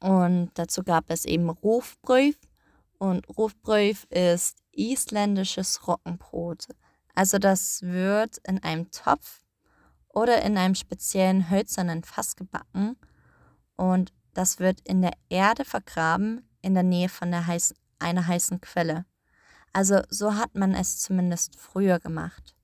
Und 0.00 0.50
dazu 0.52 0.82
gab 0.82 1.08
es 1.08 1.24
eben 1.24 1.48
Rufbröf. 1.48 2.36
Und 2.98 3.26
Rufbröf 3.26 4.04
ist 4.10 4.58
isländisches 4.72 5.88
Roggenbrot. 5.88 6.66
Also 7.14 7.38
das 7.38 7.80
wird 7.80 8.36
in 8.46 8.62
einem 8.62 8.90
Topf 8.90 9.40
oder 10.10 10.42
in 10.42 10.58
einem 10.58 10.74
speziellen 10.74 11.48
hölzernen 11.48 12.04
Fass 12.04 12.36
gebacken. 12.36 12.98
Und 13.76 14.12
das 14.34 14.58
wird 14.58 14.82
in 14.86 15.00
der 15.00 15.14
Erde 15.30 15.64
vergraben 15.64 16.46
in 16.60 16.74
der 16.74 16.82
Nähe 16.82 17.08
von 17.08 17.30
der 17.30 17.46
heißen, 17.46 17.78
einer 18.04 18.26
heißen 18.26 18.60
Quelle. 18.60 19.04
Also 19.72 20.02
so 20.08 20.36
hat 20.36 20.54
man 20.54 20.74
es 20.74 21.00
zumindest 21.00 21.56
früher 21.58 21.98
gemacht. 21.98 22.54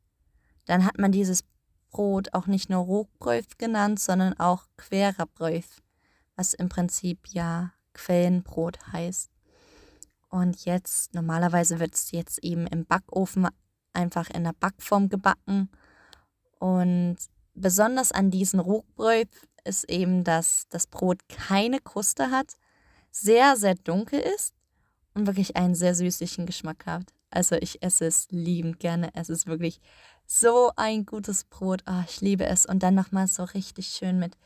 Dann 0.67 0.85
hat 0.85 0.99
man 0.99 1.11
dieses 1.11 1.43
Brot 1.91 2.35
auch 2.35 2.47
nicht 2.47 2.71
nur 2.71 2.85
Rogbröf 2.85 3.47
genannt, 3.59 3.99
sondern 3.99 4.39
auch 4.39 4.67
Querabröf 4.77 5.81
was 6.41 6.55
im 6.55 6.71
Prinzip 6.71 7.29
ja 7.29 7.75
Quellenbrot 7.93 8.79
heißt. 8.95 9.31
Und 10.31 10.65
jetzt, 10.65 11.13
normalerweise 11.13 11.81
wird 11.81 11.95
es 11.95 12.13
jetzt 12.13 12.43
eben 12.43 12.67
im 12.67 12.87
Backofen 12.87 13.47
einfach 13.93 14.31
in 14.31 14.45
der 14.45 14.55
Backform 14.55 15.11
gebacken. 15.11 15.69
Und 16.59 17.19
besonders 17.53 18.11
an 18.11 18.31
diesen 18.31 18.59
Rogbröt 18.59 19.29
ist 19.65 19.85
eben, 19.91 20.25
dass 20.25 20.67
das 20.71 20.87
Brot 20.87 21.29
keine 21.29 21.79
Kruste 21.79 22.31
hat, 22.31 22.55
sehr, 23.11 23.57
sehr 23.57 23.75
dunkel 23.75 24.21
ist 24.21 24.55
wirklich 25.15 25.57
einen 25.57 25.75
sehr 25.75 25.95
süßlichen 25.95 26.47
Geschmack 26.47 26.87
hat. 26.87 27.13
Also 27.31 27.57
ich 27.57 27.83
esse 27.83 28.07
es 28.07 28.27
liebend 28.31 28.81
gerne. 28.81 29.11
Es 29.15 29.29
ist 29.29 29.47
wirklich 29.47 29.81
so 30.27 30.71
ein 30.77 31.07
gutes 31.07 31.45
Brot. 31.45 31.83
Oh, 31.89 32.03
ich 32.07 32.21
liebe 32.21 32.45
es. 32.47 32.67
Und 32.67 32.83
dann 32.83 32.95
nochmal 32.95 33.29
so 33.29 33.45
richtig 33.45 33.89
schön 33.89 34.19
mit 34.19 34.37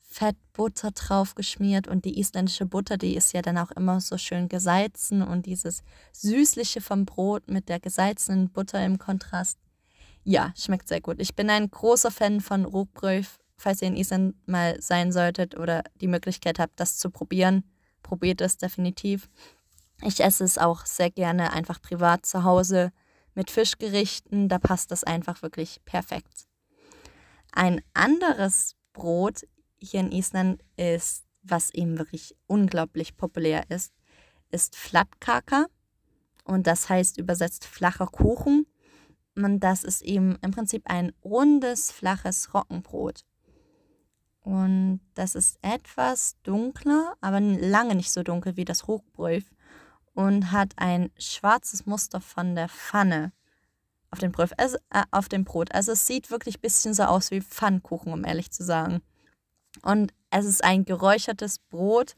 Fettbutter 0.00 0.90
drauf 0.90 1.36
geschmiert 1.36 1.86
und 1.86 2.04
die 2.04 2.18
isländische 2.18 2.66
Butter, 2.66 2.96
die 2.96 3.14
ist 3.14 3.32
ja 3.32 3.42
dann 3.42 3.56
auch 3.56 3.70
immer 3.70 4.00
so 4.00 4.18
schön 4.18 4.48
gesalzen 4.48 5.22
und 5.22 5.46
dieses 5.46 5.84
süßliche 6.12 6.80
vom 6.80 7.06
Brot 7.06 7.48
mit 7.48 7.68
der 7.68 7.78
gesalzenen 7.78 8.50
Butter 8.50 8.84
im 8.84 8.98
Kontrast. 8.98 9.60
Ja, 10.24 10.52
schmeckt 10.56 10.88
sehr 10.88 11.00
gut. 11.00 11.20
Ich 11.20 11.36
bin 11.36 11.48
ein 11.48 11.70
großer 11.70 12.10
Fan 12.10 12.40
von 12.40 12.64
Rugbröf. 12.64 13.38
Falls 13.56 13.82
ihr 13.82 13.88
in 13.88 13.96
Island 13.96 14.34
mal 14.48 14.80
sein 14.80 15.12
solltet 15.12 15.56
oder 15.56 15.84
die 16.00 16.08
Möglichkeit 16.08 16.58
habt, 16.58 16.80
das 16.80 16.98
zu 16.98 17.10
probieren, 17.10 17.62
probiert 18.02 18.40
es 18.40 18.56
definitiv. 18.56 19.28
Ich 20.02 20.20
esse 20.20 20.44
es 20.44 20.56
auch 20.56 20.86
sehr 20.86 21.10
gerne 21.10 21.52
einfach 21.52 21.80
privat 21.80 22.24
zu 22.24 22.44
Hause 22.44 22.92
mit 23.34 23.50
Fischgerichten. 23.50 24.48
Da 24.48 24.58
passt 24.58 24.90
das 24.90 25.04
einfach 25.04 25.42
wirklich 25.42 25.80
perfekt. 25.84 26.46
Ein 27.52 27.82
anderes 27.92 28.76
Brot 28.92 29.42
hier 29.78 30.00
in 30.00 30.12
Island 30.12 30.62
ist, 30.76 31.24
was 31.42 31.72
eben 31.74 31.98
wirklich 31.98 32.36
unglaublich 32.46 33.16
populär 33.16 33.64
ist, 33.70 33.92
ist 34.50 34.76
Flatkaka. 34.76 35.66
Und 36.44 36.66
das 36.66 36.88
heißt 36.88 37.18
übersetzt 37.18 37.66
flacher 37.66 38.06
Kuchen. 38.06 38.66
Und 39.36 39.60
das 39.60 39.84
ist 39.84 40.02
eben 40.02 40.36
im 40.42 40.50
Prinzip 40.50 40.82
ein 40.86 41.12
rundes, 41.22 41.92
flaches 41.92 42.54
Roggenbrot. 42.54 43.24
Und 44.40 45.00
das 45.14 45.34
ist 45.34 45.58
etwas 45.60 46.36
dunkler, 46.42 47.14
aber 47.20 47.40
lange 47.40 47.94
nicht 47.94 48.10
so 48.10 48.22
dunkel 48.22 48.56
wie 48.56 48.64
das 48.64 48.86
Hochbröf 48.86 49.44
und 50.14 50.52
hat 50.52 50.72
ein 50.76 51.10
schwarzes 51.18 51.86
Muster 51.86 52.20
von 52.20 52.54
der 52.54 52.68
Pfanne 52.68 53.32
auf 54.10 54.18
dem, 54.18 54.32
Bröf, 54.32 54.52
also, 54.56 54.76
äh, 54.90 55.04
auf 55.10 55.28
dem 55.28 55.44
Brot. 55.44 55.72
Also 55.72 55.92
es 55.92 56.06
sieht 56.06 56.30
wirklich 56.30 56.58
ein 56.58 56.62
bisschen 56.62 56.94
so 56.94 57.04
aus 57.04 57.30
wie 57.30 57.40
Pfannkuchen, 57.40 58.12
um 58.12 58.24
ehrlich 58.24 58.50
zu 58.50 58.64
sagen. 58.64 59.02
Und 59.82 60.12
es 60.30 60.46
ist 60.46 60.64
ein 60.64 60.84
geräuchertes 60.84 61.58
Brot. 61.58 62.16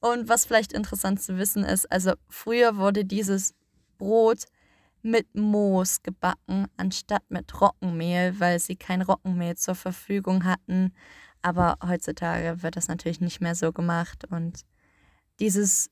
Und 0.00 0.28
was 0.28 0.46
vielleicht 0.46 0.72
interessant 0.72 1.20
zu 1.20 1.36
wissen 1.36 1.62
ist, 1.62 1.90
also 1.92 2.14
früher 2.28 2.76
wurde 2.76 3.04
dieses 3.04 3.54
Brot 3.98 4.46
mit 5.02 5.34
Moos 5.34 6.02
gebacken, 6.02 6.66
anstatt 6.76 7.22
mit 7.28 7.60
Roggenmehl, 7.60 8.38
weil 8.40 8.58
sie 8.58 8.76
kein 8.76 9.02
Roggenmehl 9.02 9.56
zur 9.56 9.74
Verfügung 9.74 10.44
hatten. 10.44 10.94
Aber 11.42 11.78
heutzutage 11.86 12.62
wird 12.62 12.76
das 12.76 12.88
natürlich 12.88 13.20
nicht 13.20 13.40
mehr 13.40 13.54
so 13.54 13.72
gemacht. 13.72 14.24
Und 14.30 14.62
dieses, 15.38 15.90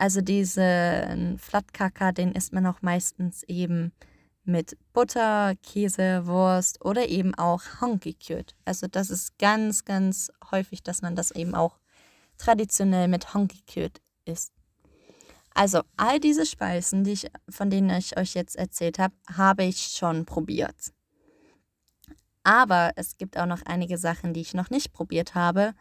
also 0.00 0.22
diesen 0.22 1.38
Flatkaka, 1.38 2.12
den 2.12 2.32
isst 2.32 2.54
man 2.54 2.66
auch 2.66 2.80
meistens 2.80 3.42
eben 3.42 3.92
mit 4.44 4.78
Butter, 4.94 5.54
Käse, 5.62 6.26
Wurst 6.26 6.82
oder 6.82 7.06
eben 7.08 7.34
auch 7.34 7.62
Honkikjöt. 7.82 8.54
Also 8.64 8.86
das 8.86 9.10
ist 9.10 9.38
ganz, 9.38 9.84
ganz 9.84 10.32
häufig, 10.50 10.82
dass 10.82 11.02
man 11.02 11.16
das 11.16 11.32
eben 11.32 11.54
auch 11.54 11.78
traditionell 12.38 13.08
mit 13.08 13.34
Honkikjöt 13.34 14.00
isst. 14.24 14.54
Also 15.52 15.82
all 15.98 16.18
diese 16.18 16.46
Speisen, 16.46 17.04
die 17.04 17.12
ich, 17.12 17.30
von 17.50 17.68
denen 17.68 17.90
ich 17.90 18.16
euch 18.16 18.32
jetzt 18.32 18.56
erzählt 18.56 18.98
habe, 18.98 19.14
habe 19.36 19.64
ich 19.64 19.82
schon 19.82 20.24
probiert. 20.24 20.94
Aber 22.42 22.92
es 22.96 23.18
gibt 23.18 23.36
auch 23.36 23.44
noch 23.44 23.60
einige 23.66 23.98
Sachen, 23.98 24.32
die 24.32 24.40
ich 24.40 24.54
noch 24.54 24.70
nicht 24.70 24.94
probiert 24.94 25.34
habe, 25.34 25.74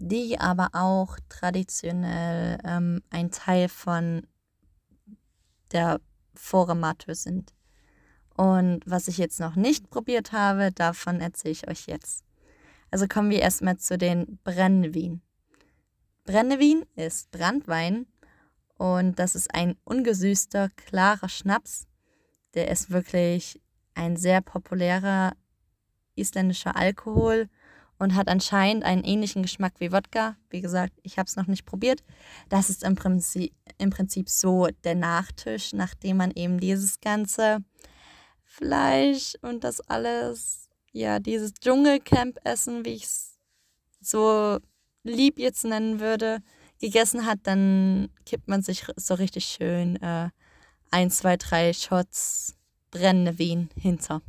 die 0.00 0.38
aber 0.38 0.68
auch 0.72 1.18
traditionell 1.28 2.58
ähm, 2.64 3.02
ein 3.10 3.30
Teil 3.30 3.68
von 3.68 4.26
der 5.72 6.00
Forematur 6.34 7.14
sind. 7.14 7.52
Und 8.36 8.80
was 8.86 9.08
ich 9.08 9.18
jetzt 9.18 9.40
noch 9.40 9.56
nicht 9.56 9.90
probiert 9.90 10.30
habe, 10.30 10.70
davon 10.70 11.20
erzähle 11.20 11.52
ich 11.52 11.68
euch 11.68 11.86
jetzt. 11.86 12.22
Also 12.90 13.08
kommen 13.08 13.30
wir 13.30 13.40
erstmal 13.40 13.76
zu 13.76 13.98
den 13.98 14.38
Brennevin. 14.44 15.20
Brennevin 16.24 16.84
ist 16.94 17.30
Brandwein 17.32 18.06
und 18.76 19.18
das 19.18 19.34
ist 19.34 19.52
ein 19.52 19.76
ungesüßter, 19.84 20.70
klarer 20.76 21.28
Schnaps. 21.28 21.88
Der 22.54 22.70
ist 22.70 22.90
wirklich 22.90 23.60
ein 23.94 24.16
sehr 24.16 24.40
populärer 24.42 25.32
isländischer 26.14 26.76
Alkohol 26.76 27.48
und 27.98 28.14
hat 28.14 28.28
anscheinend 28.28 28.84
einen 28.84 29.04
ähnlichen 29.04 29.42
Geschmack 29.42 29.74
wie 29.78 29.92
Wodka. 29.92 30.36
Wie 30.50 30.60
gesagt, 30.60 30.94
ich 31.02 31.18
habe 31.18 31.26
es 31.26 31.36
noch 31.36 31.46
nicht 31.46 31.66
probiert. 31.66 32.02
Das 32.48 32.70
ist 32.70 32.84
im 32.84 32.94
Prinzip, 32.94 33.52
im 33.78 33.90
Prinzip 33.90 34.28
so 34.28 34.68
der 34.84 34.94
Nachtisch, 34.94 35.72
nachdem 35.72 36.18
man 36.18 36.30
eben 36.30 36.60
dieses 36.60 37.00
ganze 37.00 37.58
Fleisch 38.44 39.34
und 39.42 39.64
das 39.64 39.80
alles, 39.80 40.68
ja, 40.92 41.18
dieses 41.18 41.54
Dschungelcamp-Essen, 41.54 42.84
wie 42.84 42.94
ich 42.94 43.04
es 43.04 43.38
so 44.00 44.58
lieb 45.02 45.38
jetzt 45.38 45.64
nennen 45.64 46.00
würde, 46.00 46.40
gegessen 46.80 47.26
hat, 47.26 47.40
dann 47.42 48.10
kippt 48.24 48.48
man 48.48 48.62
sich 48.62 48.84
so 48.96 49.14
richtig 49.14 49.44
schön 49.46 49.96
äh, 50.02 50.30
ein, 50.90 51.10
zwei, 51.10 51.36
drei 51.36 51.72
Shots 51.72 52.56
brennende 52.90 53.38
Wehen 53.38 53.70
hinter. 53.76 54.22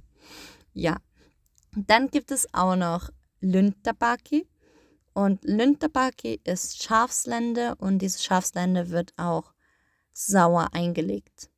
Ja. 0.73 0.97
Dann 1.75 2.09
gibt 2.09 2.31
es 2.31 2.51
auch 2.53 2.75
noch 2.75 3.09
Lüntabaki. 3.41 4.47
Und 5.13 5.43
Lüntabaki 5.43 6.39
ist 6.43 6.81
Schafslende 6.83 7.75
und 7.75 7.99
diese 7.99 8.21
Schafslende 8.21 8.89
wird 8.89 9.13
auch 9.17 9.53
sauer 10.13 10.69
eingelegt. 10.73 11.49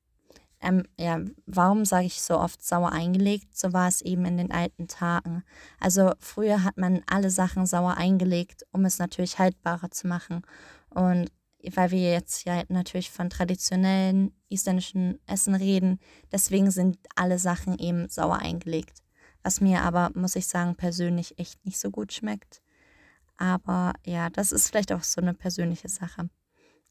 Ähm, 0.62 0.84
ja, 0.98 1.20
warum 1.48 1.86
sage 1.86 2.06
ich 2.06 2.22
so 2.22 2.40
oft 2.40 2.64
sauer 2.64 2.92
eingelegt? 2.92 3.58
So 3.58 3.74
war 3.74 3.88
es 3.88 4.02
eben 4.02 4.26
in 4.26 4.38
den 4.38 4.52
alten 4.52 4.88
Tagen. 4.88 5.44
Also 5.80 6.14
früher 6.20 6.64
hat 6.64 6.78
man 6.78 7.02
alle 7.08 7.32
Sachen 7.32 7.66
sauer 7.66 7.98
eingelegt, 7.98 8.64
um 8.72 8.86
es 8.86 9.00
natürlich 9.00 9.40
haltbarer 9.40 9.90
zu 9.90 10.08
machen. 10.08 10.44
Und 10.90 11.32
weil 11.74 11.92
wir 11.92 12.12
jetzt 12.12 12.46
ja 12.46 12.64
natürlich 12.70 13.12
von 13.12 13.30
traditionellen 13.30 14.34
isländischen 14.50 15.20
Essen 15.28 15.56
reden, 15.56 16.00
deswegen 16.32 16.72
sind 16.72 16.98
alle 17.16 17.40
Sachen 17.40 17.78
eben 17.80 18.10
sauer 18.10 18.38
eingelegt. 18.38 19.01
Was 19.44 19.62
mir 19.62 19.82
aber, 19.82 20.12
muss 20.14 20.36
ich 20.36 20.48
sagen, 20.48 20.76
persönlich 20.76 21.38
echt 21.40 21.66
nicht 21.66 21.80
so 21.80 21.90
gut 21.90 22.14
schmeckt. 22.14 22.62
Aber 23.38 23.94
ja, 24.06 24.30
das 24.30 24.52
ist 24.52 24.70
vielleicht 24.70 24.92
auch 24.92 25.04
so 25.04 25.22
eine 25.22 25.34
persönliche 25.34 25.90
Sache. 25.90 26.30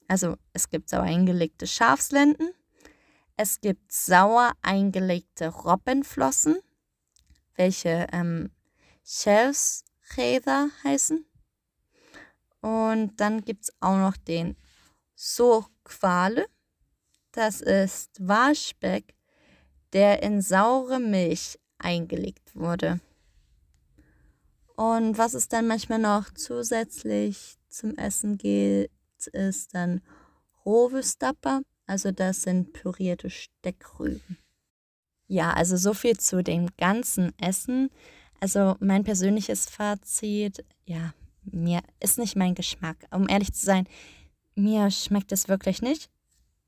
Also 0.08 0.36
es 0.52 0.68
gibt 0.68 0.88
sauer 0.88 1.04
eingelegte 1.04 1.66
Schafslenden 1.66 2.50
es 3.42 3.62
gibt 3.62 3.90
sauer 3.90 4.52
eingelegte 4.60 5.48
Robbenflossen, 5.48 6.58
welche 7.54 8.06
ähm, 8.12 8.50
Shelfsräder 9.02 10.68
heißen. 10.84 11.24
Und 12.60 13.18
dann 13.18 13.42
gibt 13.42 13.64
es 13.64 13.72
auch 13.80 13.96
noch 13.96 14.18
den 14.18 14.58
Surquale. 15.16 16.48
Das 17.32 17.62
ist 17.62 18.10
Waschbeck, 18.20 19.14
der 19.94 20.22
in 20.22 20.42
saure 20.42 21.00
Milch 21.00 21.58
eingelegt 21.80 22.54
wurde. 22.54 23.00
Und 24.76 25.18
was 25.18 25.34
es 25.34 25.48
dann 25.48 25.66
manchmal 25.66 25.98
noch 25.98 26.32
zusätzlich 26.32 27.58
zum 27.68 27.96
Essen 27.96 28.38
gilt, 28.38 28.90
ist 29.32 29.74
dann 29.74 30.00
Rovestapper. 30.64 31.62
Also 31.86 32.12
das 32.12 32.42
sind 32.42 32.72
pürierte 32.72 33.30
Steckrüben. 33.30 34.38
Ja, 35.26 35.52
also 35.52 35.76
so 35.76 35.94
viel 35.94 36.16
zu 36.16 36.42
dem 36.42 36.68
ganzen 36.76 37.32
Essen. 37.38 37.90
Also 38.40 38.76
mein 38.80 39.04
persönliches 39.04 39.66
Fazit, 39.66 40.64
ja, 40.84 41.12
mir 41.44 41.82
ist 42.00 42.18
nicht 42.18 42.36
mein 42.36 42.54
Geschmack. 42.54 42.96
Um 43.10 43.28
ehrlich 43.28 43.52
zu 43.52 43.64
sein, 43.64 43.86
mir 44.54 44.90
schmeckt 44.90 45.32
es 45.32 45.48
wirklich 45.48 45.82
nicht. 45.82 46.10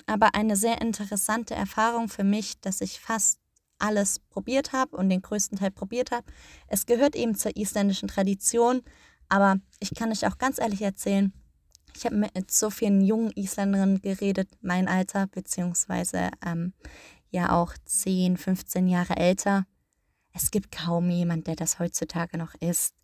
Aber 0.06 0.34
eine 0.34 0.56
sehr 0.56 0.80
interessante 0.80 1.54
Erfahrung 1.54 2.08
für 2.08 2.24
mich, 2.24 2.60
dass 2.60 2.80
ich 2.80 3.00
fast 3.00 3.41
alles 3.82 4.20
probiert 4.30 4.72
habe 4.72 4.96
und 4.96 5.08
den 5.08 5.22
größten 5.22 5.58
Teil 5.58 5.70
probiert 5.70 6.10
habe. 6.10 6.24
Es 6.68 6.86
gehört 6.86 7.16
eben 7.16 7.34
zur 7.34 7.56
isländischen 7.56 8.08
Tradition, 8.08 8.82
aber 9.28 9.56
ich 9.80 9.94
kann 9.94 10.10
euch 10.10 10.26
auch 10.26 10.38
ganz 10.38 10.58
ehrlich 10.58 10.82
erzählen, 10.82 11.32
ich 11.94 12.06
habe 12.06 12.16
mit 12.16 12.50
so 12.50 12.70
vielen 12.70 13.02
jungen 13.02 13.32
Isländerinnen 13.32 14.00
geredet, 14.00 14.48
mein 14.60 14.88
Alter, 14.88 15.26
beziehungsweise 15.26 16.30
ähm, 16.44 16.72
ja 17.30 17.52
auch 17.52 17.74
10, 17.84 18.36
15 18.36 18.88
Jahre 18.88 19.16
älter. 19.16 19.66
Es 20.32 20.50
gibt 20.50 20.72
kaum 20.72 21.10
jemand, 21.10 21.46
der 21.46 21.56
das 21.56 21.78
heutzutage 21.78 22.38
noch 22.38 22.54
isst. 22.60 22.94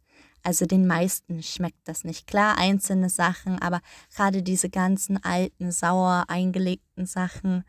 Also 0.43 0.67
den 0.67 0.87
meisten 0.87 1.43
schmeckt 1.43 1.87
das 1.87 2.05
nicht. 2.05 2.27
Klar, 2.27 2.57
einzelne 2.57 3.11
Sachen, 3.11 3.59
aber 3.61 3.81
gerade 4.15 4.43
diese 4.43 4.71
ganzen 4.71 5.23
alten, 5.23 5.73
sauer 5.73 6.25
eingelegten 6.29 7.07
Sachen, 7.07 7.65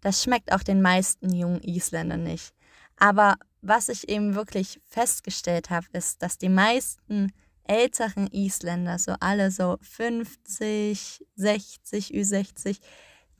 das 0.00 0.22
schmeckt 0.22 0.52
auch 0.52 0.62
den 0.62 0.82
meisten 0.82 1.34
jungen 1.34 1.62
Isländern 1.62 2.22
nicht. 2.22 2.54
Aber 2.96 3.36
was 3.62 3.88
ich 3.88 4.08
eben 4.08 4.34
wirklich 4.34 4.80
festgestellt 4.84 5.70
habe, 5.70 5.86
ist, 5.92 6.22
dass 6.22 6.38
die 6.38 6.48
meisten 6.48 7.32
älteren 7.64 8.28
Isländer, 8.28 8.98
so 8.98 9.14
alle 9.20 9.50
so 9.50 9.76
50, 9.80 11.24
60, 11.34 12.10
Ü60, 12.14 12.78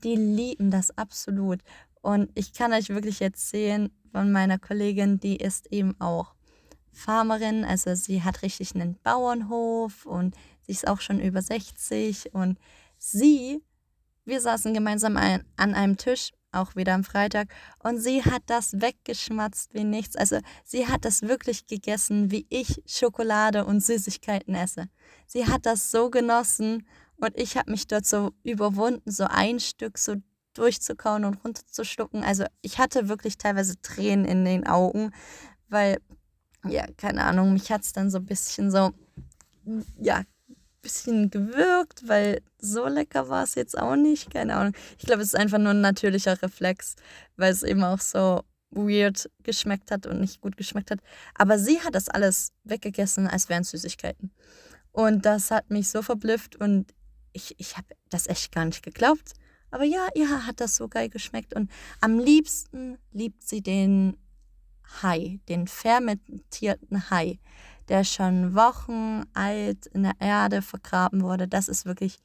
die 0.03 0.17
lieben 0.17 0.71
das 0.71 0.97
absolut. 0.99 1.61
Und 2.03 2.31
ich 2.35 2.53
kann 2.53 2.73
euch 2.73 2.89
wirklich 2.89 3.23
erzählen 3.23 3.91
von 4.13 4.33
meiner 4.33 4.59
Kollegin, 4.59 5.19
die 5.19 5.37
ist 5.37 5.73
eben 5.73 5.99
auch 6.01 6.35
Farmerin, 6.93 7.65
also 7.65 7.95
sie 7.95 8.23
hat 8.23 8.43
richtig 8.43 8.75
einen 8.75 8.99
Bauernhof 9.03 10.07
und 10.07 10.35
sie 10.63 10.73
ist 10.73 10.89
auch 10.89 11.01
schon 11.01 11.21
über 11.21 11.43
60 11.43 12.35
und 12.35 12.59
sie, 12.97 13.63
wir 14.25 14.41
saßen 14.41 14.73
gemeinsam 14.73 15.17
an 15.17 15.45
einem 15.57 15.97
Tisch 15.99 16.33
auch 16.57 16.77
wieder 16.77 16.95
am 16.95 17.05
Freitag. 17.05 17.49
Und 17.79 17.99
sie 17.99 18.25
hat 18.25 18.43
das 18.47 18.81
weggeschmatzt 18.81 19.75
wie 19.75 19.85
nichts. 19.85 20.17
Also 20.17 20.41
sie 20.65 20.87
hat 20.87 21.05
das 21.05 21.23
wirklich 21.23 21.67
gegessen, 21.67 22.31
wie 22.31 22.47
ich 22.49 22.83
Schokolade 22.87 23.65
und 23.65 23.81
Süßigkeiten 23.83 24.55
esse. 24.55 24.89
Sie 25.27 25.47
hat 25.47 25.67
das 25.67 25.91
so 25.91 26.11
genossen 26.11 26.87
und 27.17 27.37
ich 27.37 27.57
habe 27.57 27.71
mich 27.71 27.87
dort 27.87 28.07
so 28.07 28.33
überwunden, 28.43 29.11
so 29.11 29.25
ein 29.25 29.61
Stück 29.61 29.99
so 29.99 30.17
durchzukauen 30.55 31.25
und 31.25 31.45
runterzuschlucken. 31.45 32.25
Also 32.25 32.45
ich 32.63 32.79
hatte 32.79 33.09
wirklich 33.09 33.39
teilweise 33.39 33.81
Tränen 33.81 34.25
in 34.25 34.45
den 34.45 34.67
Augen, 34.67 35.13
weil, 35.69 35.99
ja, 36.67 36.87
keine 36.97 37.25
Ahnung, 37.25 37.53
mich 37.53 37.71
hat 37.71 37.83
es 37.83 37.93
dann 37.93 38.11
so 38.11 38.19
ein 38.19 38.27
bisschen 38.27 38.71
so, 38.71 38.93
ja, 39.99 40.23
bisschen 40.87 41.31
gewürgt, 41.31 42.07
weil 42.07 42.43
so 42.59 42.87
lecker 42.87 43.29
war 43.29 43.43
es 43.43 43.55
jetzt 43.55 43.77
auch 43.77 43.97
nicht. 43.97 44.31
Keine 44.31 44.55
Ahnung. 44.55 44.75
Ich 44.99 45.07
glaube, 45.07 45.23
es 45.23 45.29
ist 45.29 45.37
einfach 45.37 45.59
nur 45.59 45.71
ein 45.71 45.81
natürlicher 45.81 46.41
Reflex, 46.43 46.95
weil 47.37 47.53
es 47.53 47.63
eben 47.63 47.83
auch 47.85 48.01
so 48.01 48.43
weird 48.71 49.29
geschmeckt 49.43 49.91
hat 49.91 50.07
und 50.07 50.21
nicht 50.21 50.41
gut 50.41 50.57
geschmeckt 50.57 50.91
hat. 50.91 51.01
Aber 51.35 51.59
sie 51.59 51.81
hat 51.81 51.95
das 51.95 52.09
alles 52.09 52.53
weggegessen, 52.65 53.27
als 53.27 53.49
wären 53.49 53.65
Süßigkeiten. 53.65 54.31
Und 54.93 55.27
das 55.27 55.51
hat 55.51 55.71
mich 55.71 55.89
so 55.89 56.03
verblüfft 56.03 56.57
und 56.57 56.95
ich, 57.33 57.55
ich 57.59 57.77
habe 57.77 57.89
das 58.09 58.29
echt 58.29 58.53
gar 58.53 58.65
nicht 58.65 58.83
geglaubt. 58.83 59.33
Aber 59.71 59.85
ja, 59.85 60.09
ihr 60.15 60.47
hat 60.47 60.61
das 60.61 60.77
so 60.77 60.89
geil 60.89 61.09
geschmeckt. 61.09 61.55
Und 61.55 61.71
am 62.01 62.19
liebsten 62.19 62.99
liebt 63.13 63.43
sie 63.43 63.61
den 63.61 64.17
Hai, 65.03 65.41
den 65.49 65.67
fermentierten 65.67 67.11
Hai 67.11 67.41
der 67.89 68.05
schon 68.05 68.55
Wochen 68.55 69.25
alt 69.35 69.87
in 69.87 70.03
der 70.05 70.15
Erde 70.19 70.63
vergraben 70.63 71.23
wurde. 71.23 71.49
Das 71.49 71.69
ist 71.69 71.87
wirklich 71.87 72.19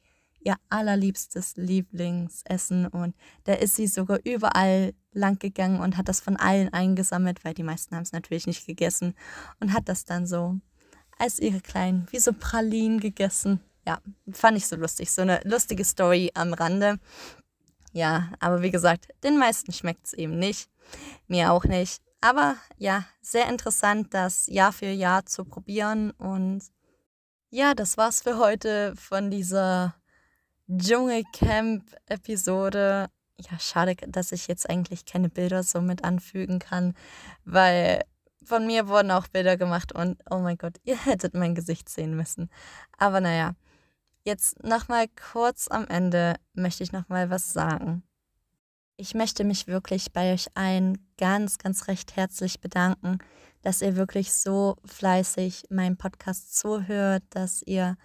ihr 0.44 0.56
allerliebstes 0.68 1.56
Lieblingsessen 1.56 2.86
und 2.88 3.14
da 3.44 3.54
ist 3.54 3.76
sie 3.76 3.86
sogar 3.86 4.18
überall 4.24 4.92
lang 5.12 5.38
gegangen 5.38 5.80
und 5.80 5.96
hat 5.96 6.08
das 6.08 6.20
von 6.20 6.36
allen 6.36 6.72
eingesammelt, 6.72 7.44
weil 7.44 7.54
die 7.54 7.62
meisten 7.62 7.94
haben 7.94 8.02
es 8.02 8.12
natürlich 8.12 8.46
nicht 8.46 8.66
gegessen 8.66 9.14
und 9.60 9.72
hat 9.72 9.88
das 9.88 10.04
dann 10.04 10.26
so 10.26 10.58
als 11.18 11.38
ihre 11.38 11.60
kleinen, 11.60 12.06
wie 12.10 12.18
so 12.18 12.32
Pralinen 12.32 12.98
gegessen. 12.98 13.60
Ja, 13.86 14.00
fand 14.30 14.56
ich 14.56 14.66
so 14.66 14.76
lustig. 14.76 15.10
So 15.10 15.22
eine 15.22 15.40
lustige 15.44 15.84
Story 15.84 16.30
am 16.34 16.52
Rande. 16.52 16.98
Ja, 17.92 18.32
aber 18.40 18.62
wie 18.62 18.70
gesagt, 18.70 19.08
den 19.22 19.38
meisten 19.38 19.72
schmeckt 19.72 20.06
es 20.06 20.12
eben 20.12 20.38
nicht. 20.38 20.70
Mir 21.26 21.52
auch 21.52 21.64
nicht. 21.64 22.02
Aber 22.22 22.56
ja, 22.78 23.04
sehr 23.20 23.48
interessant, 23.48 24.14
das 24.14 24.46
Jahr 24.46 24.72
für 24.72 24.86
Jahr 24.86 25.26
zu 25.26 25.44
probieren. 25.44 26.12
Und 26.12 26.62
ja, 27.50 27.74
das 27.74 27.96
war's 27.96 28.22
für 28.22 28.38
heute 28.38 28.94
von 28.94 29.28
dieser 29.30 29.96
Dschungelcamp-Episode. 30.68 33.08
Ja, 33.38 33.58
schade, 33.58 33.96
dass 34.06 34.30
ich 34.30 34.46
jetzt 34.46 34.70
eigentlich 34.70 35.04
keine 35.04 35.30
Bilder 35.30 35.64
so 35.64 35.80
mit 35.80 36.04
anfügen 36.04 36.60
kann, 36.60 36.94
weil 37.44 38.02
von 38.44 38.68
mir 38.68 38.86
wurden 38.86 39.10
auch 39.10 39.26
Bilder 39.26 39.56
gemacht 39.56 39.90
und 39.92 40.22
oh 40.30 40.38
mein 40.38 40.58
Gott, 40.58 40.76
ihr 40.84 41.04
hättet 41.04 41.34
mein 41.34 41.56
Gesicht 41.56 41.88
sehen 41.88 42.14
müssen. 42.16 42.50
Aber 42.98 43.20
naja, 43.20 43.56
jetzt 44.22 44.62
nochmal 44.62 45.06
kurz 45.32 45.66
am 45.66 45.88
Ende 45.88 46.36
möchte 46.54 46.84
ich 46.84 46.92
nochmal 46.92 47.30
was 47.30 47.52
sagen. 47.52 48.04
Ich 49.02 49.14
möchte 49.14 49.42
mich 49.42 49.66
wirklich 49.66 50.12
bei 50.12 50.32
euch 50.32 50.46
allen 50.54 50.96
ganz, 51.18 51.58
ganz 51.58 51.88
recht 51.88 52.14
herzlich 52.14 52.60
bedanken, 52.60 53.18
dass 53.62 53.82
ihr 53.82 53.96
wirklich 53.96 54.32
so 54.32 54.76
fleißig 54.84 55.64
meinem 55.70 55.96
Podcast 55.96 56.56
zuhört, 56.56 57.24
dass 57.30 57.62
ihr 57.62 57.96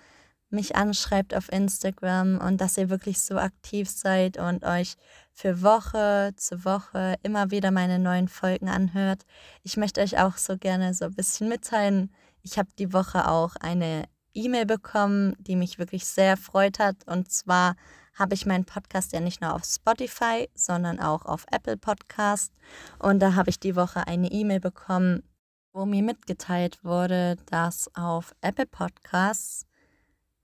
mich 0.50 0.76
anschreibt 0.76 1.36
auf 1.36 1.52
Instagram 1.52 2.40
und 2.40 2.62
dass 2.62 2.80
ihr 2.80 2.90
wirklich 2.90 3.22
so 3.22 3.38
aktiv 3.38 3.88
seid 3.88 4.40
und 4.40 4.64
euch 4.64 4.96
für 5.34 5.62
Woche 5.62 6.32
zu 6.36 6.66
Woche 6.66 7.14
immer 7.22 7.52
wieder 7.52 7.70
meine 7.70 8.00
neuen 8.00 8.28
Folgen 8.28 8.68
anhört. 8.68 9.22
Ich 9.62 9.78
möchte 9.78 10.02
euch 10.02 10.18
auch 10.18 10.38
so 10.38 10.58
gerne 10.58 10.96
so 10.96 11.06
ein 11.06 11.14
bisschen 11.14 11.48
mitteilen. 11.48 12.12
Ich 12.42 12.58
habe 12.58 12.70
die 12.80 12.92
Woche 12.92 13.30
auch 13.30 13.56
eine 13.58 14.06
E-Mail 14.34 14.66
bekommen, 14.66 15.36
die 15.38 15.58
mich 15.58 15.78
wirklich 15.78 16.06
sehr 16.06 16.38
freut 16.38 16.80
hat. 16.80 16.96
Und 17.06 17.32
zwar 17.32 17.76
habe 18.18 18.34
ich 18.34 18.46
meinen 18.46 18.66
Podcast 18.66 19.14
ja 19.14 19.20
nicht 19.20 19.42
nur 19.42 19.54
auf 19.54 19.64
Spotify, 19.64 20.50
sondern 20.56 21.00
auch 21.00 21.26
auf 21.26 21.46
Apple 21.52 21.78
Podcast. 21.78 22.52
Und 23.00 23.20
da 23.20 23.36
habe 23.36 23.50
ich 23.50 23.60
die 23.60 23.76
Woche 23.76 24.08
eine 24.08 24.32
E-Mail 24.32 24.60
bekommen, 24.60 25.24
wo 25.72 25.86
mir 25.86 26.02
mitgeteilt 26.02 26.84
wurde, 26.84 27.38
dass 27.46 27.90
auf 27.96 28.34
Apple 28.42 28.66
Podcasts 28.66 29.66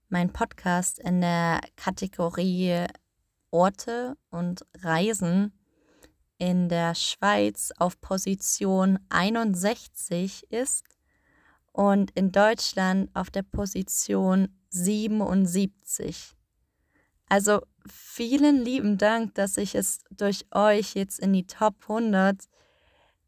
mein 0.08 0.32
Podcast 0.32 1.00
in 1.00 1.20
der 1.20 1.60
Kategorie 1.76 2.86
Orte 3.50 4.16
und 4.30 4.64
Reisen 4.82 5.52
in 6.38 6.68
der 6.68 6.94
Schweiz 6.94 7.72
auf 7.78 8.00
Position 8.00 8.98
61 9.08 10.50
ist 10.50 10.84
und 11.72 12.10
in 12.12 12.30
Deutschland 12.30 13.10
auf 13.14 13.30
der 13.30 13.42
Position 13.42 14.48
77. 14.70 16.36
Also 17.28 17.60
vielen 17.88 18.64
lieben 18.64 18.98
Dank, 18.98 19.34
dass 19.34 19.56
ich 19.56 19.74
es 19.74 20.00
durch 20.10 20.46
euch 20.52 20.94
jetzt 20.94 21.18
in 21.18 21.32
die 21.32 21.46
Top 21.46 21.74
100 21.82 22.48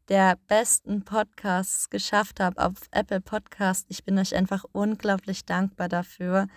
der 0.09 0.37
besten 0.47 1.03
Podcasts 1.03 1.89
geschafft 1.89 2.39
habe 2.39 2.63
auf 2.63 2.75
Apple 2.91 3.21
Podcast. 3.21 3.85
Ich 3.89 4.05
bin 4.05 4.17
euch 4.17 4.35
einfach 4.35 4.63
unglaublich 4.71 5.45
dankbar 5.45 5.89
dafür. 5.89 6.47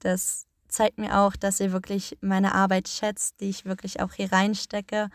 Das 0.00 0.46
zeigt 0.68 0.98
mir 0.98 1.18
auch, 1.18 1.36
dass 1.36 1.60
ihr 1.60 1.72
wirklich 1.72 2.18
meine 2.20 2.54
Arbeit 2.54 2.88
schätzt, 2.88 3.40
die 3.40 3.48
ich 3.48 3.64
wirklich 3.64 4.00
auch 4.00 4.12
hier 4.12 4.32
reinstecke. 4.32 5.08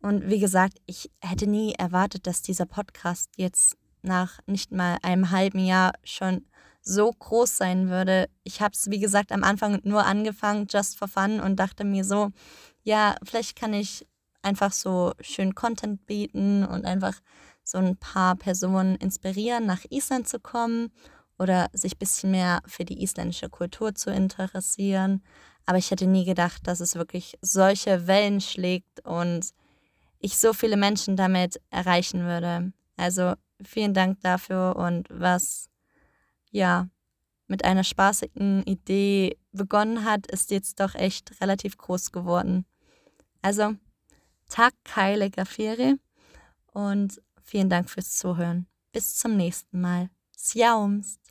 Und 0.00 0.28
wie 0.28 0.38
gesagt, 0.38 0.78
ich 0.86 1.10
hätte 1.20 1.46
nie 1.46 1.74
erwartet, 1.74 2.26
dass 2.26 2.42
dieser 2.42 2.66
Podcast 2.66 3.30
jetzt 3.36 3.76
nach 4.02 4.38
nicht 4.46 4.72
mal 4.72 4.98
einem 5.02 5.30
halben 5.30 5.58
Jahr 5.58 5.92
schon 6.04 6.46
so 6.82 7.10
groß 7.12 7.56
sein 7.56 7.88
würde. 7.88 8.28
Ich 8.44 8.60
habe 8.60 8.72
es, 8.74 8.90
wie 8.90 8.98
gesagt, 8.98 9.32
am 9.32 9.44
Anfang 9.44 9.80
nur 9.84 10.04
angefangen, 10.04 10.66
just 10.68 10.98
for 10.98 11.08
fun, 11.08 11.40
und 11.40 11.56
dachte 11.56 11.84
mir 11.84 12.04
so, 12.04 12.30
ja, 12.82 13.14
vielleicht 13.22 13.56
kann 13.56 13.72
ich 13.72 14.06
einfach 14.42 14.72
so 14.72 15.12
schön 15.20 15.54
Content 15.54 16.04
bieten 16.06 16.64
und 16.64 16.84
einfach 16.84 17.14
so 17.64 17.78
ein 17.78 17.96
paar 17.96 18.34
Personen 18.36 18.96
inspirieren, 18.96 19.66
nach 19.66 19.84
Island 19.88 20.28
zu 20.28 20.40
kommen 20.40 20.92
oder 21.38 21.70
sich 21.72 21.94
ein 21.94 21.98
bisschen 21.98 22.30
mehr 22.32 22.60
für 22.66 22.84
die 22.84 23.02
isländische 23.02 23.48
Kultur 23.48 23.94
zu 23.94 24.10
interessieren. 24.10 25.22
Aber 25.64 25.78
ich 25.78 25.90
hätte 25.92 26.06
nie 26.06 26.24
gedacht, 26.24 26.66
dass 26.66 26.80
es 26.80 26.96
wirklich 26.96 27.38
solche 27.40 28.08
Wellen 28.08 28.40
schlägt 28.40 29.06
und 29.06 29.50
ich 30.18 30.38
so 30.38 30.52
viele 30.52 30.76
Menschen 30.76 31.16
damit 31.16 31.60
erreichen 31.70 32.24
würde. 32.24 32.72
Also 32.96 33.34
vielen 33.64 33.94
Dank 33.94 34.20
dafür 34.20 34.76
und 34.76 35.06
was 35.08 35.68
ja 36.52 36.88
mit 37.48 37.64
einer 37.64 37.84
spaßigen 37.84 38.62
Idee 38.62 39.36
begonnen 39.52 40.04
hat, 40.04 40.26
ist 40.28 40.50
jetzt 40.50 40.80
doch 40.80 40.94
echt 40.94 41.40
relativ 41.40 41.76
groß 41.76 42.12
geworden. 42.12 42.64
Also 43.42 43.74
Tag 44.48 44.72
Keile 44.84 45.30
Gafere 45.30 45.98
und 46.72 47.20
vielen 47.42 47.68
Dank 47.68 47.90
fürs 47.90 48.16
Zuhören. 48.16 48.66
Bis 48.92 49.16
zum 49.16 49.36
nächsten 49.36 49.80
Mal. 49.80 50.08
Sjaumst! 50.38 51.21